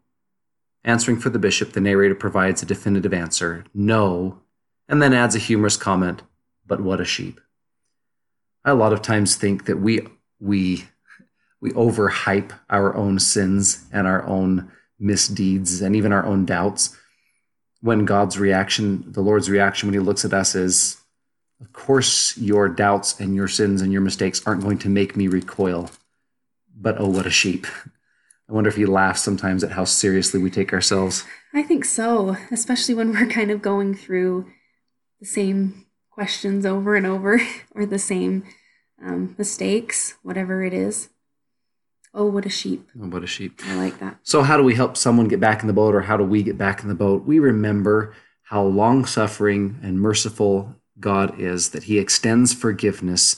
Answering 0.84 1.18
for 1.18 1.30
the 1.30 1.38
bishop, 1.38 1.72
the 1.72 1.80
narrator 1.80 2.14
provides 2.14 2.62
a 2.62 2.66
definitive 2.66 3.12
answer 3.12 3.64
no, 3.74 4.40
and 4.88 5.02
then 5.02 5.12
adds 5.12 5.34
a 5.34 5.40
humorous 5.40 5.76
comment, 5.76 6.22
but 6.66 6.80
what 6.80 7.00
a 7.00 7.04
sheep. 7.04 7.40
I 8.64 8.70
a 8.70 8.74
lot 8.74 8.92
of 8.92 9.02
times 9.02 9.36
think 9.36 9.66
that 9.66 9.78
we, 9.78 10.06
we, 10.40 10.84
we 11.60 11.70
overhype 11.70 12.52
our 12.70 12.94
own 12.94 13.18
sins 13.18 13.84
and 13.92 14.06
our 14.06 14.24
own 14.24 14.70
misdeeds 14.98 15.80
and 15.80 15.94
even 15.94 16.12
our 16.12 16.24
own 16.24 16.44
doubts 16.44 16.96
when 17.80 18.04
God's 18.04 18.38
reaction, 18.38 19.04
the 19.12 19.20
Lord's 19.20 19.50
reaction 19.50 19.88
when 19.88 19.94
he 19.94 20.00
looks 20.00 20.24
at 20.24 20.34
us 20.34 20.54
is, 20.54 20.96
of 21.60 21.72
course, 21.72 22.36
your 22.36 22.68
doubts 22.68 23.20
and 23.20 23.34
your 23.34 23.48
sins 23.48 23.82
and 23.82 23.92
your 23.92 24.02
mistakes 24.02 24.42
aren't 24.46 24.62
going 24.62 24.78
to 24.78 24.88
make 24.88 25.16
me 25.16 25.28
recoil. 25.28 25.90
But 26.74 26.96
oh, 26.98 27.08
what 27.08 27.26
a 27.26 27.30
sheep. 27.30 27.66
I 28.48 28.52
wonder 28.52 28.68
if 28.68 28.76
he 28.76 28.86
laughs 28.86 29.22
sometimes 29.22 29.64
at 29.64 29.72
how 29.72 29.84
seriously 29.84 30.40
we 30.40 30.50
take 30.50 30.72
ourselves. 30.72 31.24
I 31.52 31.62
think 31.62 31.84
so, 31.84 32.36
especially 32.52 32.94
when 32.94 33.12
we're 33.12 33.26
kind 33.26 33.50
of 33.50 33.60
going 33.60 33.94
through 33.94 34.46
the 35.20 35.26
same 35.26 35.86
questions 36.10 36.64
over 36.64 36.94
and 36.96 37.06
over 37.06 37.40
or 37.74 37.86
the 37.86 37.98
same 37.98 38.44
um, 39.04 39.34
mistakes, 39.36 40.14
whatever 40.22 40.64
it 40.64 40.72
is. 40.72 41.08
Oh, 42.14 42.26
what 42.26 42.46
a 42.46 42.50
sheep. 42.50 42.88
Oh, 42.98 43.08
what 43.08 43.22
a 43.22 43.26
sheep. 43.26 43.60
I 43.66 43.74
like 43.76 43.98
that. 43.98 44.18
So, 44.22 44.42
how 44.42 44.56
do 44.56 44.62
we 44.62 44.74
help 44.74 44.96
someone 44.96 45.28
get 45.28 45.38
back 45.38 45.60
in 45.60 45.66
the 45.66 45.74
boat, 45.74 45.94
or 45.94 46.00
how 46.00 46.16
do 46.16 46.24
we 46.24 46.42
get 46.42 46.56
back 46.56 46.82
in 46.82 46.88
the 46.88 46.94
boat? 46.94 47.26
We 47.26 47.38
remember 47.38 48.14
how 48.44 48.62
long 48.62 49.04
suffering 49.04 49.78
and 49.82 50.00
merciful 50.00 50.74
God 50.98 51.38
is, 51.38 51.70
that 51.70 51.82
He 51.82 51.98
extends 51.98 52.54
forgiveness. 52.54 53.36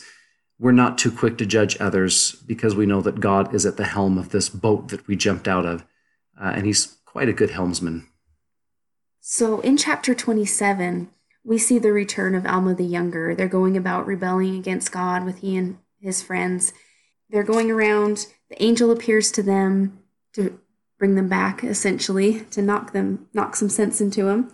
We're 0.59 0.73
not 0.73 0.99
too 0.99 1.13
quick 1.13 1.39
to 1.39 1.47
judge 1.47 1.77
others 1.81 2.33
because 2.47 2.75
we 2.75 2.87
know 2.87 3.01
that 3.03 3.21
God 3.21 3.55
is 3.55 3.65
at 3.65 3.77
the 3.77 3.85
helm 3.85 4.19
of 4.19 4.31
this 4.31 4.49
boat 4.49 4.89
that 4.89 5.07
we 5.07 5.15
jumped 5.15 5.47
out 5.47 5.65
of, 5.65 5.85
uh, 6.41 6.53
and 6.55 6.67
He's 6.67 6.97
quite 7.05 7.29
a 7.29 7.33
good 7.33 7.51
helmsman. 7.51 8.09
So, 9.21 9.61
in 9.61 9.77
chapter 9.77 10.15
27, 10.15 11.11
we 11.45 11.59
see 11.59 11.79
the 11.79 11.93
return 11.93 12.35
of 12.35 12.47
Alma 12.47 12.75
the 12.75 12.85
Younger. 12.85 13.35
They're 13.35 13.49
going 13.49 13.77
about 13.77 14.07
rebelling 14.07 14.57
against 14.57 14.93
God 14.93 15.25
with 15.25 15.39
he 15.39 15.57
and 15.57 15.79
his 16.01 16.23
friends. 16.23 16.73
They're 17.31 17.43
going 17.43 17.71
around, 17.71 18.27
the 18.49 18.63
angel 18.63 18.91
appears 18.91 19.31
to 19.33 19.43
them 19.43 20.01
to 20.35 20.59
bring 20.99 21.15
them 21.15 21.29
back, 21.29 21.63
essentially, 21.63 22.41
to 22.51 22.63
knock 22.63 22.93
them, 22.93 23.29
knock 23.33 23.55
some 23.55 23.69
sense 23.69 24.01
into 24.01 24.25
them. 24.25 24.53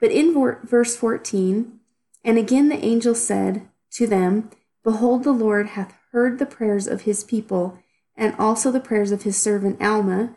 But 0.00 0.12
in 0.12 0.32
verse 0.64 0.96
14, 0.96 1.80
and 2.24 2.38
again 2.38 2.68
the 2.68 2.84
angel 2.84 3.14
said 3.14 3.68
to 3.92 4.06
them, 4.06 4.50
Behold, 4.82 5.24
the 5.24 5.32
Lord 5.32 5.68
hath 5.68 5.94
heard 6.12 6.38
the 6.38 6.46
prayers 6.46 6.86
of 6.86 7.02
his 7.02 7.24
people, 7.24 7.78
and 8.16 8.34
also 8.38 8.70
the 8.70 8.80
prayers 8.80 9.12
of 9.12 9.22
his 9.22 9.36
servant 9.36 9.80
Alma, 9.82 10.34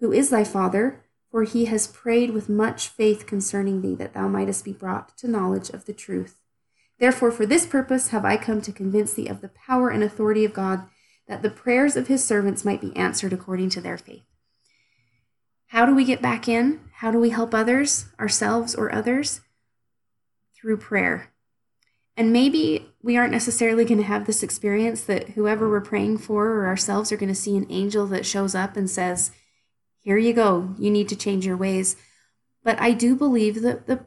who 0.00 0.12
is 0.12 0.30
thy 0.30 0.44
father, 0.44 1.04
for 1.30 1.44
he 1.44 1.66
has 1.66 1.86
prayed 1.86 2.30
with 2.30 2.48
much 2.48 2.88
faith 2.88 3.26
concerning 3.26 3.80
thee, 3.80 3.94
that 3.94 4.14
thou 4.14 4.28
mightest 4.28 4.64
be 4.64 4.72
brought 4.72 5.16
to 5.18 5.28
knowledge 5.28 5.70
of 5.70 5.86
the 5.86 5.94
truth. 5.94 6.40
Therefore, 6.98 7.30
for 7.30 7.46
this 7.46 7.66
purpose 7.66 8.08
have 8.08 8.24
I 8.24 8.36
come 8.36 8.60
to 8.62 8.72
convince 8.72 9.14
thee 9.14 9.28
of 9.28 9.40
the 9.40 9.48
power 9.48 9.90
and 9.90 10.02
authority 10.02 10.44
of 10.44 10.52
God, 10.52 10.84
that 11.26 11.42
the 11.42 11.50
prayers 11.50 11.96
of 11.96 12.08
his 12.08 12.22
servants 12.22 12.64
might 12.64 12.80
be 12.80 12.94
answered 12.96 13.32
according 13.32 13.70
to 13.70 13.80
their 13.80 13.98
faith. 13.98 14.22
How 15.68 15.86
do 15.86 15.94
we 15.94 16.04
get 16.04 16.20
back 16.20 16.48
in? 16.48 16.80
How 16.96 17.10
do 17.10 17.18
we 17.18 17.30
help 17.30 17.54
others, 17.54 18.06
ourselves, 18.20 18.74
or 18.74 18.94
others? 18.94 19.40
Through 20.54 20.76
prayer. 20.76 21.31
And 22.16 22.32
maybe 22.32 22.86
we 23.02 23.16
aren't 23.16 23.32
necessarily 23.32 23.84
going 23.84 24.00
to 24.00 24.06
have 24.06 24.26
this 24.26 24.42
experience 24.42 25.02
that 25.04 25.30
whoever 25.30 25.68
we're 25.68 25.80
praying 25.80 26.18
for 26.18 26.48
or 26.48 26.66
ourselves 26.66 27.10
are 27.10 27.16
going 27.16 27.32
to 27.32 27.34
see 27.34 27.56
an 27.56 27.66
angel 27.70 28.06
that 28.08 28.26
shows 28.26 28.54
up 28.54 28.76
and 28.76 28.88
says, 28.88 29.30
Here 30.00 30.18
you 30.18 30.32
go, 30.32 30.74
you 30.78 30.90
need 30.90 31.08
to 31.08 31.16
change 31.16 31.46
your 31.46 31.56
ways. 31.56 31.96
But 32.62 32.78
I 32.80 32.92
do 32.92 33.16
believe 33.16 33.62
that 33.62 33.86
the, 33.86 34.06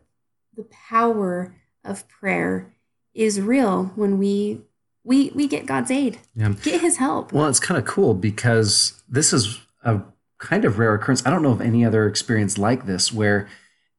the 0.55 0.67
power 0.89 1.55
of 1.83 2.07
prayer 2.07 2.73
is 3.13 3.41
real 3.41 3.85
when 3.95 4.17
we 4.17 4.61
we 5.03 5.31
we 5.35 5.47
get 5.47 5.65
God's 5.65 5.91
aid. 5.91 6.19
Yeah. 6.35 6.53
Get 6.63 6.81
his 6.81 6.97
help. 6.97 7.31
Well, 7.31 7.47
it's 7.47 7.59
kind 7.59 7.77
of 7.77 7.85
cool 7.85 8.13
because 8.13 9.01
this 9.07 9.31
is 9.33 9.61
a 9.83 10.01
kind 10.39 10.65
of 10.65 10.79
rare 10.79 10.93
occurrence. 10.93 11.25
I 11.25 11.29
don't 11.29 11.43
know 11.43 11.51
of 11.51 11.61
any 11.61 11.85
other 11.85 12.07
experience 12.07 12.57
like 12.57 12.85
this 12.85 13.13
where 13.13 13.47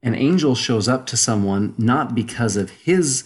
an 0.03 0.15
angel 0.15 0.55
shows 0.55 0.89
up 0.89 1.07
to 1.07 1.17
someone 1.17 1.75
not 1.79 2.15
because 2.15 2.57
of 2.57 2.71
his 2.71 3.25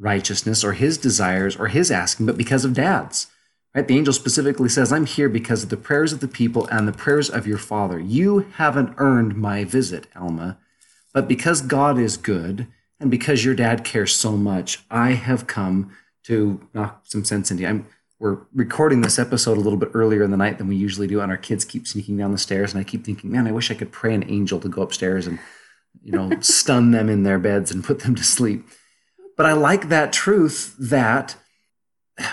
righteousness 0.00 0.64
or 0.64 0.72
his 0.72 0.98
desires 0.98 1.54
or 1.56 1.68
his 1.68 1.90
asking, 1.90 2.26
but 2.26 2.38
because 2.38 2.64
of 2.64 2.74
dad's. 2.74 3.28
Right? 3.74 3.86
The 3.86 3.96
angel 3.96 4.12
specifically 4.12 4.68
says, 4.68 4.92
I'm 4.92 5.06
here 5.06 5.28
because 5.28 5.62
of 5.62 5.68
the 5.68 5.76
prayers 5.76 6.12
of 6.12 6.18
the 6.18 6.26
people 6.26 6.66
and 6.66 6.88
the 6.88 6.92
prayers 6.92 7.30
of 7.30 7.46
your 7.46 7.58
father. 7.58 8.00
You 8.00 8.40
haven't 8.54 8.94
earned 8.96 9.36
my 9.36 9.62
visit, 9.64 10.08
Alma, 10.16 10.58
but 11.14 11.28
because 11.28 11.60
God 11.60 11.98
is 11.98 12.16
good 12.16 12.66
and 12.98 13.10
because 13.10 13.44
your 13.44 13.54
dad 13.54 13.84
cares 13.84 14.16
so 14.16 14.32
much, 14.32 14.80
I 14.90 15.12
have 15.12 15.46
come 15.46 15.92
to 16.24 16.66
knock 16.74 17.02
some 17.04 17.24
sense 17.24 17.50
into 17.50 17.62
you. 17.62 17.68
I'm, 17.68 17.86
we're 18.18 18.38
recording 18.54 19.00
this 19.00 19.18
episode 19.18 19.56
a 19.56 19.60
little 19.60 19.78
bit 19.78 19.90
earlier 19.94 20.22
in 20.22 20.30
the 20.30 20.36
night 20.36 20.58
than 20.58 20.68
we 20.68 20.76
usually 20.76 21.06
do, 21.06 21.20
and 21.20 21.30
our 21.30 21.38
kids 21.38 21.64
keep 21.64 21.86
sneaking 21.86 22.18
down 22.18 22.32
the 22.32 22.38
stairs. 22.38 22.72
And 22.72 22.80
I 22.80 22.84
keep 22.84 23.04
thinking, 23.04 23.32
man, 23.32 23.46
I 23.46 23.52
wish 23.52 23.70
I 23.70 23.74
could 23.74 23.92
pray 23.92 24.14
an 24.14 24.28
angel 24.28 24.60
to 24.60 24.68
go 24.68 24.82
upstairs 24.82 25.26
and, 25.26 25.38
you 26.02 26.12
know, 26.12 26.30
stun 26.40 26.90
them 26.90 27.08
in 27.08 27.22
their 27.22 27.38
beds 27.38 27.70
and 27.70 27.82
put 27.82 28.00
them 28.00 28.14
to 28.16 28.24
sleep. 28.24 28.68
But 29.40 29.46
I 29.46 29.54
like 29.54 29.88
that 29.88 30.12
truth 30.12 30.76
that, 30.78 31.34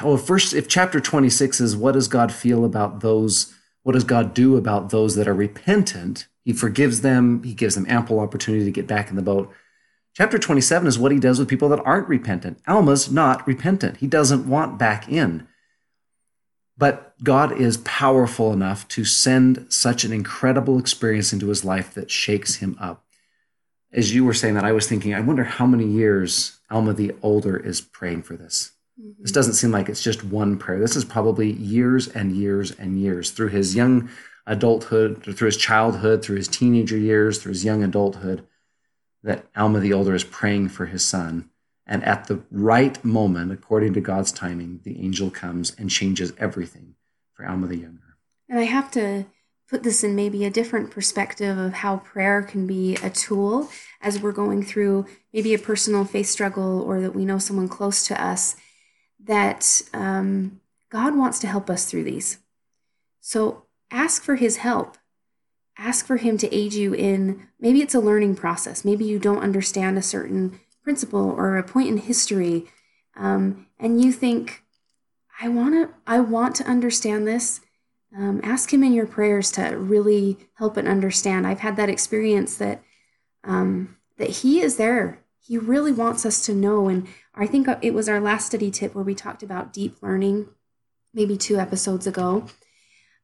well, 0.03 0.17
first, 0.17 0.53
if 0.53 0.67
chapter 0.67 0.99
26 0.99 1.61
is 1.61 1.73
what 1.73 1.93
does 1.93 2.09
God 2.09 2.33
feel 2.33 2.65
about 2.65 2.99
those, 2.99 3.53
what 3.83 3.93
does 3.93 4.03
God 4.03 4.33
do 4.33 4.57
about 4.57 4.89
those 4.89 5.15
that 5.15 5.25
are 5.25 5.33
repentant? 5.33 6.27
He 6.43 6.51
forgives 6.51 6.99
them, 6.99 7.43
He 7.43 7.53
gives 7.53 7.75
them 7.75 7.85
ample 7.87 8.19
opportunity 8.19 8.65
to 8.65 8.71
get 8.71 8.87
back 8.87 9.09
in 9.09 9.15
the 9.15 9.21
boat. 9.21 9.49
Chapter 10.17 10.37
27 10.37 10.85
is 10.85 10.99
what 10.99 11.13
he 11.13 11.17
does 11.17 11.39
with 11.39 11.47
people 11.47 11.69
that 11.69 11.85
aren't 11.85 12.09
repentant. 12.09 12.59
Alma's 12.67 13.09
not 13.09 13.47
repentant. 13.47 13.95
He 13.95 14.07
doesn't 14.07 14.45
want 14.45 14.77
back 14.77 15.07
in. 15.07 15.47
But 16.77 17.13
God 17.23 17.53
is 17.53 17.77
powerful 17.77 18.51
enough 18.51 18.85
to 18.89 19.05
send 19.05 19.67
such 19.69 20.03
an 20.03 20.11
incredible 20.11 20.77
experience 20.77 21.31
into 21.31 21.47
his 21.47 21.63
life 21.63 21.93
that 21.93 22.11
shakes 22.11 22.55
him 22.55 22.75
up. 22.81 23.05
As 23.93 24.13
you 24.13 24.25
were 24.25 24.33
saying 24.33 24.55
that, 24.55 24.65
I 24.65 24.73
was 24.73 24.89
thinking, 24.89 25.13
I 25.13 25.21
wonder 25.21 25.45
how 25.45 25.65
many 25.65 25.87
years 25.87 26.56
Alma 26.69 26.93
the 26.93 27.15
older 27.21 27.57
is 27.57 27.81
praying 27.81 28.23
for 28.23 28.35
this. 28.35 28.71
Mm-hmm. 28.99 29.21
This 29.21 29.31
doesn't 29.31 29.53
seem 29.53 29.71
like 29.71 29.89
it's 29.89 30.03
just 30.03 30.23
one 30.23 30.57
prayer. 30.57 30.79
This 30.79 30.95
is 30.95 31.05
probably 31.05 31.51
years 31.53 32.07
and 32.07 32.35
years 32.35 32.71
and 32.71 32.99
years 32.99 33.31
through 33.31 33.49
his 33.49 33.75
young 33.75 34.09
adulthood, 34.45 35.23
through 35.23 35.45
his 35.45 35.57
childhood, 35.57 36.23
through 36.23 36.37
his 36.37 36.47
teenager 36.47 36.97
years, 36.97 37.37
through 37.37 37.51
his 37.51 37.65
young 37.65 37.83
adulthood 37.83 38.45
that 39.23 39.45
Alma 39.55 39.79
the 39.79 39.93
older 39.93 40.15
is 40.15 40.23
praying 40.23 40.69
for 40.69 40.85
his 40.85 41.03
son. 41.03 41.49
And 41.85 42.03
at 42.03 42.25
the 42.25 42.41
right 42.51 43.03
moment, 43.03 43.51
according 43.51 43.93
to 43.93 44.01
God's 44.01 44.31
timing, 44.31 44.81
the 44.83 44.99
angel 44.99 45.29
comes 45.29 45.75
and 45.77 45.89
changes 45.89 46.33
everything 46.37 46.95
for 47.33 47.45
Alma 47.45 47.67
the 47.67 47.77
younger. 47.77 48.17
And 48.49 48.59
I 48.59 48.63
have 48.63 48.91
to 48.91 49.25
put 49.69 49.83
this 49.83 50.03
in 50.03 50.15
maybe 50.15 50.45
a 50.45 50.49
different 50.49 50.91
perspective 50.91 51.57
of 51.57 51.73
how 51.73 51.97
prayer 51.97 52.41
can 52.41 52.67
be 52.67 52.95
a 53.03 53.09
tool 53.09 53.69
as 54.01 54.21
we're 54.21 54.31
going 54.31 54.63
through 54.63 55.05
maybe 55.33 55.53
a 55.53 55.59
personal 55.59 56.05
faith 56.05 56.27
struggle 56.27 56.81
or 56.81 57.01
that 57.01 57.15
we 57.15 57.25
know 57.25 57.39
someone 57.39 57.67
close 57.67 58.05
to 58.07 58.21
us 58.21 58.55
that 59.23 59.81
um, 59.93 60.61
God 60.89 61.15
wants 61.15 61.39
to 61.39 61.47
help 61.47 61.69
us 61.69 61.85
through 61.85 62.03
these. 62.03 62.37
So 63.19 63.63
ask 63.91 64.23
for 64.23 64.35
his 64.35 64.57
help 64.57 64.97
ask 65.77 66.05
for 66.05 66.17
him 66.17 66.37
to 66.39 66.55
aid 66.55 66.73
you 66.73 66.93
in 66.93 67.47
maybe 67.59 67.81
it's 67.81 67.95
a 67.95 67.99
learning 67.99 68.35
process. 68.35 68.83
Maybe 68.83 69.05
you 69.05 69.19
don't 69.19 69.43
understand 69.43 69.97
a 69.97 70.01
certain 70.01 70.59
principle 70.83 71.29
or 71.31 71.57
a 71.57 71.63
point 71.63 71.89
in 71.89 71.97
history, 71.97 72.65
um, 73.15 73.67
and 73.79 74.01
you 74.01 74.11
think, 74.11 74.63
I 75.41 75.49
want 75.49 75.75
to, 75.75 75.93
I 76.05 76.19
want 76.19 76.55
to 76.55 76.63
understand 76.63 77.27
this. 77.27 77.61
um, 78.15 78.39
ask 78.43 78.73
Him 78.73 78.83
in 78.83 78.93
your 78.93 79.05
prayers 79.05 79.51
to 79.51 79.63
really 79.77 80.37
help 80.55 80.77
and 80.77 80.87
understand. 80.87 81.45
I've 81.45 81.59
had 81.59 81.75
that 81.75 81.89
experience 81.89 82.57
that 82.57 82.81
um, 83.47 83.97
that 84.17 84.29
He 84.29 84.61
is 84.61 84.77
there. 84.77 85.23
He 85.39 85.57
really 85.57 85.93
wants 85.93 86.25
us 86.25 86.45
to 86.45 86.53
know. 86.53 86.89
And 86.89 87.07
I 87.33 87.47
think 87.47 87.67
it 87.81 87.93
was 87.93 88.09
our 88.09 88.19
last 88.19 88.47
study 88.47 88.69
tip 88.69 88.93
where 88.93 89.03
we 89.03 89.15
talked 89.15 89.41
about 89.41 89.73
deep 89.73 90.01
learning, 90.03 90.49
maybe 91.13 91.37
two 91.37 91.57
episodes 91.57 92.05
ago. 92.05 92.47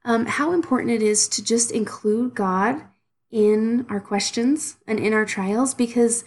Um, 0.06 0.26
how 0.26 0.52
important 0.54 0.92
it 0.92 1.02
is 1.02 1.28
to 1.30 1.44
just 1.44 1.72
include 1.72 2.34
God 2.34 2.82
in 3.32 3.86
our 3.90 4.00
questions 4.00 4.78
and 4.88 5.00
in 5.00 5.14
our 5.14 5.26
trials 5.26 5.74
because, 5.74 6.24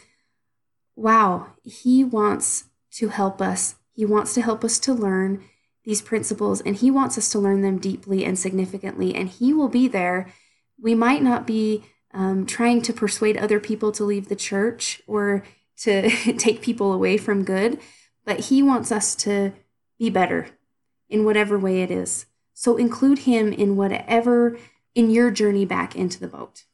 wow, 0.95 1.49
He 1.63 2.05
wants 2.05 2.65
to 2.93 3.09
help 3.09 3.41
us. 3.41 3.77
He 3.93 4.05
wants 4.05 4.35
to 4.35 4.43
help 4.43 4.65
us 4.65 4.79
to 4.81 4.93
learn 4.93 5.45
these 5.85 6.03
principles 6.03 6.61
and 6.61 6.77
He 6.77 6.91
wants 6.91 7.17
us 7.17 7.31
to 7.31 7.39
learn 7.39 7.63
them 7.63 7.79
deeply 7.79 8.25
and 8.25 8.39
significantly. 8.39 9.15
And 9.15 9.29
He 9.29 9.53
will 9.53 9.69
be 9.69 9.89
there. 9.89 10.33
We 10.79 10.95
might 10.95 11.23
not 11.23 11.47
be 11.47 11.85
um, 12.13 12.47
trying 12.47 12.83
to 12.83 12.93
persuade 12.93 13.37
other 13.37 13.61
people 13.61 13.93
to 13.93 14.05
leave 14.05 14.29
the 14.29 14.37
church 14.37 15.03
or 15.07 15.43
to 15.79 16.11
take 16.39 16.63
people 16.63 16.93
away 16.93 17.17
from 17.19 17.45
good, 17.45 17.79
but 18.25 18.41
He 18.47 18.63
wants 18.63 18.91
us 18.91 19.15
to 19.17 19.53
be 19.99 20.11
better 20.11 20.49
in 21.09 21.25
whatever 21.25 21.59
way 21.59 21.83
it 21.83 21.91
is. 21.91 22.27
So 22.55 22.77
include 22.77 23.21
Him 23.21 23.53
in 23.53 23.77
whatever 23.77 24.59
in 24.95 25.11
your 25.11 25.31
journey 25.31 25.65
back 25.65 25.95
into 25.95 26.19
the 26.19 26.29
boat. 26.29 26.65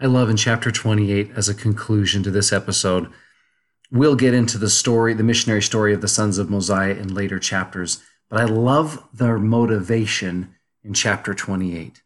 I 0.00 0.06
love 0.06 0.30
in 0.30 0.36
chapter 0.36 0.70
28 0.70 1.30
as 1.36 1.48
a 1.48 1.54
conclusion 1.54 2.22
to 2.22 2.30
this 2.30 2.52
episode. 2.52 3.10
We'll 3.90 4.16
get 4.16 4.34
into 4.34 4.58
the 4.58 4.70
story, 4.70 5.14
the 5.14 5.22
missionary 5.22 5.62
story 5.62 5.94
of 5.94 6.00
the 6.00 6.08
sons 6.08 6.38
of 6.38 6.50
Mosiah 6.50 6.94
in 6.94 7.14
later 7.14 7.38
chapters, 7.38 8.02
but 8.28 8.40
I 8.40 8.44
love 8.44 9.04
their 9.12 9.38
motivation 9.38 10.54
in 10.82 10.94
chapter 10.94 11.34
28. 11.34 12.02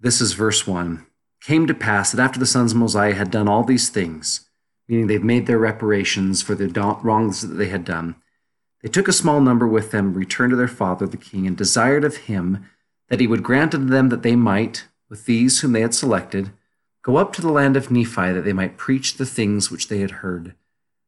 This 0.00 0.20
is 0.20 0.34
verse 0.34 0.66
1. 0.66 1.06
Came 1.44 1.66
to 1.66 1.74
pass 1.74 2.10
that 2.10 2.22
after 2.22 2.38
the 2.40 2.46
sons 2.46 2.72
of 2.72 2.78
Mosiah 2.78 3.12
had 3.12 3.30
done 3.30 3.48
all 3.48 3.64
these 3.64 3.90
things, 3.90 4.48
meaning 4.88 5.08
they've 5.08 5.22
made 5.22 5.46
their 5.46 5.58
reparations 5.58 6.40
for 6.40 6.54
the 6.54 6.68
wrongs 7.02 7.42
that 7.42 7.54
they 7.56 7.68
had 7.68 7.84
done, 7.84 8.16
they 8.82 8.88
took 8.88 9.08
a 9.08 9.12
small 9.12 9.42
number 9.42 9.66
with 9.66 9.90
them, 9.90 10.14
returned 10.14 10.52
to 10.52 10.56
their 10.56 10.68
father 10.68 11.06
the 11.06 11.18
king, 11.18 11.46
and 11.46 11.54
desired 11.54 12.02
of 12.02 12.16
him 12.16 12.64
that 13.08 13.20
he 13.20 13.26
would 13.26 13.42
grant 13.42 13.74
unto 13.74 13.88
them 13.88 14.08
that 14.08 14.22
they 14.22 14.36
might, 14.36 14.88
with 15.10 15.26
these 15.26 15.60
whom 15.60 15.72
they 15.72 15.82
had 15.82 15.94
selected, 15.94 16.50
Go 17.02 17.16
up 17.16 17.34
to 17.34 17.42
the 17.42 17.52
land 17.52 17.76
of 17.76 17.90
Nephi, 17.90 18.32
that 18.32 18.44
they 18.46 18.54
might 18.54 18.78
preach 18.78 19.18
the 19.18 19.26
things 19.26 19.70
which 19.70 19.88
they 19.88 19.98
had 19.98 20.22
heard, 20.22 20.54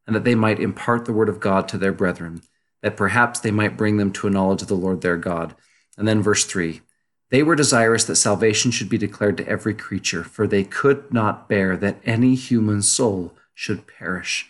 and 0.05 0.15
that 0.15 0.23
they 0.23 0.35
might 0.35 0.59
impart 0.59 1.05
the 1.05 1.13
word 1.13 1.29
of 1.29 1.39
God 1.39 1.67
to 1.69 1.79
their 1.79 1.93
brethren, 1.93 2.43
that 2.83 2.95
perhaps 2.95 3.39
they 3.39 3.49
might 3.49 3.75
bring 3.75 3.97
them 3.97 4.11
to 4.11 4.27
a 4.27 4.29
knowledge 4.29 4.61
of 4.61 4.67
the 4.67 4.75
Lord 4.75 5.01
their 5.01 5.17
God. 5.17 5.55
And 5.97 6.07
then 6.07 6.21
verse 6.21 6.45
3 6.45 6.81
They 7.29 7.43
were 7.43 7.55
desirous 7.55 8.05
that 8.05 8.15
salvation 8.15 8.71
should 8.71 8.89
be 8.89 8.97
declared 8.97 9.37
to 9.37 9.47
every 9.47 9.73
creature, 9.73 10.23
for 10.23 10.47
they 10.47 10.63
could 10.63 11.13
not 11.13 11.49
bear 11.49 11.75
that 11.77 11.99
any 12.05 12.35
human 12.35 12.81
soul 12.81 13.33
should 13.53 13.87
perish. 13.87 14.49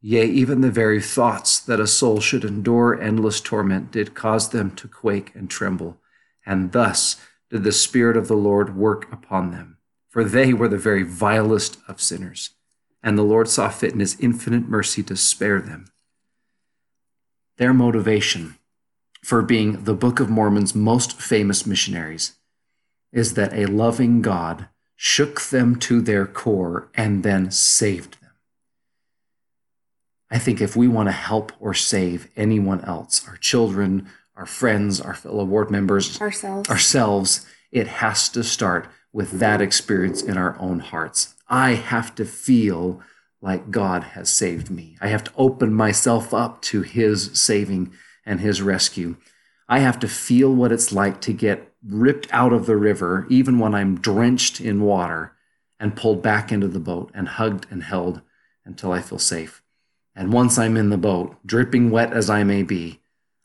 Yea, 0.00 0.26
even 0.26 0.60
the 0.60 0.70
very 0.70 1.00
thoughts 1.00 1.58
that 1.60 1.80
a 1.80 1.86
soul 1.86 2.20
should 2.20 2.44
endure 2.44 3.00
endless 3.00 3.40
torment 3.40 3.90
did 3.90 4.14
cause 4.14 4.50
them 4.50 4.70
to 4.72 4.86
quake 4.86 5.32
and 5.34 5.48
tremble. 5.48 5.96
And 6.44 6.72
thus 6.72 7.16
did 7.48 7.64
the 7.64 7.72
Spirit 7.72 8.16
of 8.16 8.28
the 8.28 8.36
Lord 8.36 8.76
work 8.76 9.10
upon 9.10 9.50
them 9.50 9.78
for 10.14 10.22
they 10.22 10.52
were 10.54 10.68
the 10.68 10.78
very 10.78 11.02
vilest 11.02 11.76
of 11.88 12.00
sinners, 12.00 12.50
and 13.02 13.18
the 13.18 13.24
Lord 13.24 13.48
saw 13.48 13.68
fit 13.68 13.92
in 13.92 13.98
his 13.98 14.16
infinite 14.20 14.68
mercy 14.68 15.02
to 15.02 15.16
spare 15.16 15.60
them. 15.60 15.86
Their 17.56 17.74
motivation 17.74 18.56
for 19.24 19.40
being 19.40 19.84
the 19.84 19.94
Book 19.94 20.20
of 20.20 20.28
Mormon's 20.28 20.74
most 20.74 21.18
famous 21.18 21.66
missionaries 21.66 22.34
is 23.10 23.34
that 23.34 23.54
a 23.54 23.64
loving 23.64 24.20
God 24.20 24.68
shook 24.96 25.40
them 25.40 25.76
to 25.76 26.02
their 26.02 26.26
core 26.26 26.90
and 26.94 27.22
then 27.22 27.50
saved 27.50 28.20
them. 28.20 28.32
I 30.30 30.38
think 30.38 30.60
if 30.60 30.76
we 30.76 30.88
want 30.88 31.08
to 31.08 31.12
help 31.12 31.52
or 31.58 31.72
save 31.72 32.28
anyone 32.36 32.82
else, 32.82 33.26
our 33.26 33.36
children, 33.38 34.08
our 34.36 34.44
friends, 34.44 35.00
our 35.00 35.14
fellow 35.14 35.44
ward 35.44 35.70
members, 35.70 36.20
ourselves, 36.20 36.68
ourselves, 36.68 37.46
it 37.72 37.86
has 37.86 38.28
to 38.30 38.44
start 38.44 38.88
with 39.10 39.38
that 39.38 39.62
experience 39.62 40.22
in 40.22 40.36
our 40.36 40.58
own 40.58 40.80
hearts. 40.80 41.34
I 41.48 41.72
have 41.72 42.14
to 42.16 42.26
feel 42.26 43.00
like 43.40 43.70
God 43.70 44.02
has 44.02 44.28
saved 44.28 44.70
me. 44.70 44.98
I 45.00 45.08
have 45.08 45.24
to 45.24 45.32
open 45.36 45.72
myself 45.72 46.34
up 46.34 46.60
to 46.62 46.82
His 46.82 47.30
saving 47.40 47.92
and 48.26 48.40
His 48.40 48.62
rescue. 48.62 49.16
I 49.68 49.78
have 49.78 49.98
to 50.00 50.08
feel 50.08 50.54
what 50.54 50.72
it's 50.72 50.92
like 50.92 51.20
to 51.22 51.32
get 51.32 51.72
ripped 51.86 52.28
out 52.30 52.52
of 52.52 52.66
the 52.66 52.76
river, 52.76 53.26
even 53.30 53.58
when 53.58 53.74
I'm 53.74 54.00
drenched 54.00 54.60
in 54.60 54.82
water, 54.82 55.32
and 55.80 55.96
pulled 55.96 56.22
back 56.22 56.52
into 56.52 56.68
the 56.68 56.80
boat 56.80 57.10
and 57.14 57.28
hugged 57.28 57.66
and 57.70 57.82
held 57.82 58.22
until 58.64 58.92
I 58.92 59.00
feel 59.00 59.18
safe. 59.18 59.62
And 60.14 60.32
once 60.32 60.58
I'm 60.58 60.76
in 60.76 60.90
the 60.90 60.96
boat, 60.96 61.36
dripping 61.44 61.90
wet 61.90 62.12
as 62.12 62.30
I 62.30 62.44
may 62.44 62.62
be, 62.62 63.00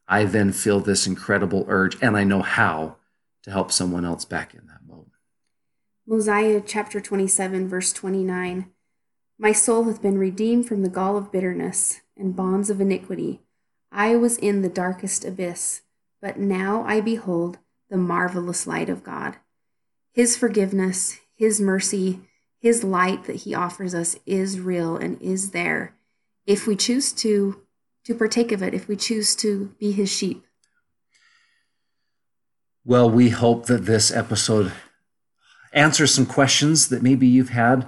I 0.07 0.25
then 0.25 0.51
feel 0.51 0.79
this 0.79 1.07
incredible 1.07 1.65
urge, 1.67 1.97
and 2.01 2.17
I 2.17 2.23
know 2.23 2.41
how 2.41 2.97
to 3.43 3.51
help 3.51 3.71
someone 3.71 4.05
else 4.05 4.25
back 4.25 4.53
in 4.53 4.65
that. 4.67 4.87
Boat. 4.87 5.07
Mosiah 6.07 6.61
chapter 6.65 6.99
27, 6.99 7.67
verse 7.67 7.93
29. 7.93 8.71
My 9.37 9.51
soul 9.51 9.85
hath 9.85 10.01
been 10.01 10.17
redeemed 10.17 10.67
from 10.67 10.81
the 10.81 10.89
gall 10.89 11.15
of 11.15 11.31
bitterness 11.31 12.01
and 12.17 12.35
bonds 12.35 12.69
of 12.69 12.81
iniquity. 12.81 13.41
I 13.91 14.15
was 14.15 14.37
in 14.37 14.61
the 14.61 14.69
darkest 14.69 15.25
abyss, 15.25 15.81
but 16.21 16.37
now 16.37 16.83
I 16.85 17.01
behold 17.01 17.57
the 17.89 17.97
marvelous 17.97 18.67
light 18.67 18.89
of 18.89 19.03
God. 19.03 19.37
His 20.11 20.37
forgiveness, 20.37 21.19
His 21.35 21.59
mercy, 21.59 22.21
His 22.59 22.83
light 22.83 23.25
that 23.25 23.37
He 23.37 23.55
offers 23.55 23.95
us 23.95 24.17
is 24.25 24.59
real 24.59 24.95
and 24.95 25.21
is 25.21 25.51
there 25.51 25.95
if 26.45 26.65
we 26.65 26.75
choose 26.75 27.13
to 27.13 27.61
to 28.05 28.15
partake 28.15 28.51
of 28.51 28.63
it, 28.63 28.73
if 28.73 28.87
we 28.87 28.95
choose 28.95 29.35
to 29.35 29.75
be 29.79 29.91
His 29.91 30.11
sheep. 30.11 30.45
Well, 32.85 33.09
we 33.09 33.29
hope 33.29 33.67
that 33.67 33.85
this 33.85 34.11
episode 34.11 34.71
answers 35.73 36.13
some 36.13 36.25
questions 36.25 36.89
that 36.89 37.03
maybe 37.03 37.27
you've 37.27 37.49
had. 37.49 37.85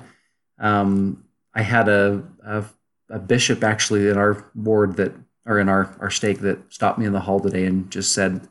Um, 0.60 1.24
I 1.54 1.64
had 1.64 1.90
a, 1.90 2.24
a, 2.46 2.66
a 3.10 3.20
bishop 3.20 3.64
actually 3.64 4.08
in 4.10 4.18
our 4.18 4.46
ward 4.54 4.98
that 4.98 5.14
or 5.46 5.60
in 5.60 5.70
our 5.70 5.96
our 6.00 6.10
stake 6.10 6.40
that 6.40 6.72
stopped 6.74 7.00
me 7.00 7.06
in 7.06 7.14
the 7.14 7.22
hall 7.22 7.40
today 7.40 7.66
and 7.66 7.90
just 7.92 8.12
said, 8.12 8.48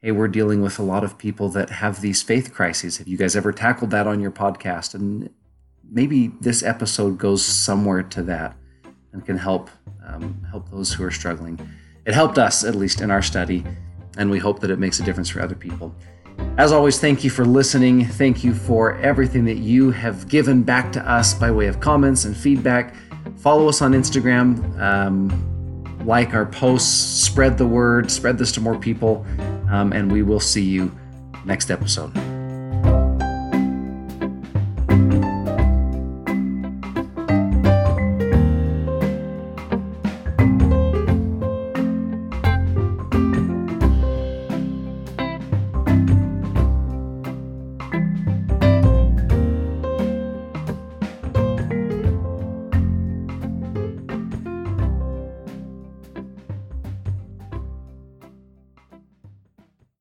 "Hey, 0.00 0.12
we're 0.12 0.28
dealing 0.28 0.62
with 0.62 0.78
a 0.78 0.82
lot 0.82 1.04
of 1.04 1.18
people 1.18 1.48
that 1.50 1.70
have 1.70 2.00
these 2.00 2.22
faith 2.22 2.52
crises. 2.52 2.98
Have 2.98 3.08
you 3.08 3.16
guys 3.16 3.36
ever 3.36 3.52
tackled 3.52 3.90
that 3.90 4.06
on 4.06 4.20
your 4.20 4.30
podcast?" 4.30 4.94
And 4.94 5.30
maybe 5.90 6.32
this 6.40 6.62
episode 6.62 7.18
goes 7.18 7.44
somewhere 7.44 8.02
to 8.02 8.22
that 8.24 8.56
and 9.12 9.24
can 9.24 9.38
help 9.38 9.70
um, 10.06 10.44
help 10.50 10.70
those 10.70 10.92
who 10.92 11.04
are 11.04 11.10
struggling. 11.10 11.58
It 12.04 12.14
helped 12.14 12.38
us 12.38 12.64
at 12.64 12.74
least 12.74 13.00
in 13.00 13.10
our 13.10 13.22
study, 13.22 13.64
and 14.16 14.30
we 14.30 14.38
hope 14.38 14.60
that 14.60 14.70
it 14.70 14.78
makes 14.78 15.00
a 15.00 15.02
difference 15.02 15.28
for 15.28 15.40
other 15.40 15.54
people. 15.54 15.94
As 16.58 16.72
always, 16.72 16.98
thank 16.98 17.24
you 17.24 17.30
for 17.30 17.44
listening. 17.44 18.04
Thank 18.04 18.44
you 18.44 18.52
for 18.54 18.96
everything 18.98 19.44
that 19.44 19.58
you 19.58 19.90
have 19.90 20.28
given 20.28 20.62
back 20.62 20.92
to 20.92 21.10
us 21.10 21.34
by 21.34 21.50
way 21.50 21.66
of 21.66 21.80
comments 21.80 22.24
and 22.24 22.36
feedback. 22.36 22.94
Follow 23.36 23.68
us 23.68 23.80
on 23.80 23.92
Instagram, 23.92 24.78
um, 24.80 25.30
like 26.04 26.34
our 26.34 26.46
posts, 26.46 27.22
spread 27.22 27.58
the 27.58 27.66
word, 27.66 28.10
spread 28.10 28.38
this 28.38 28.52
to 28.52 28.60
more 28.60 28.78
people, 28.78 29.26
um, 29.70 29.92
and 29.92 30.10
we 30.10 30.22
will 30.22 30.40
see 30.40 30.62
you 30.62 30.90
next 31.44 31.70
episode. 31.70 32.12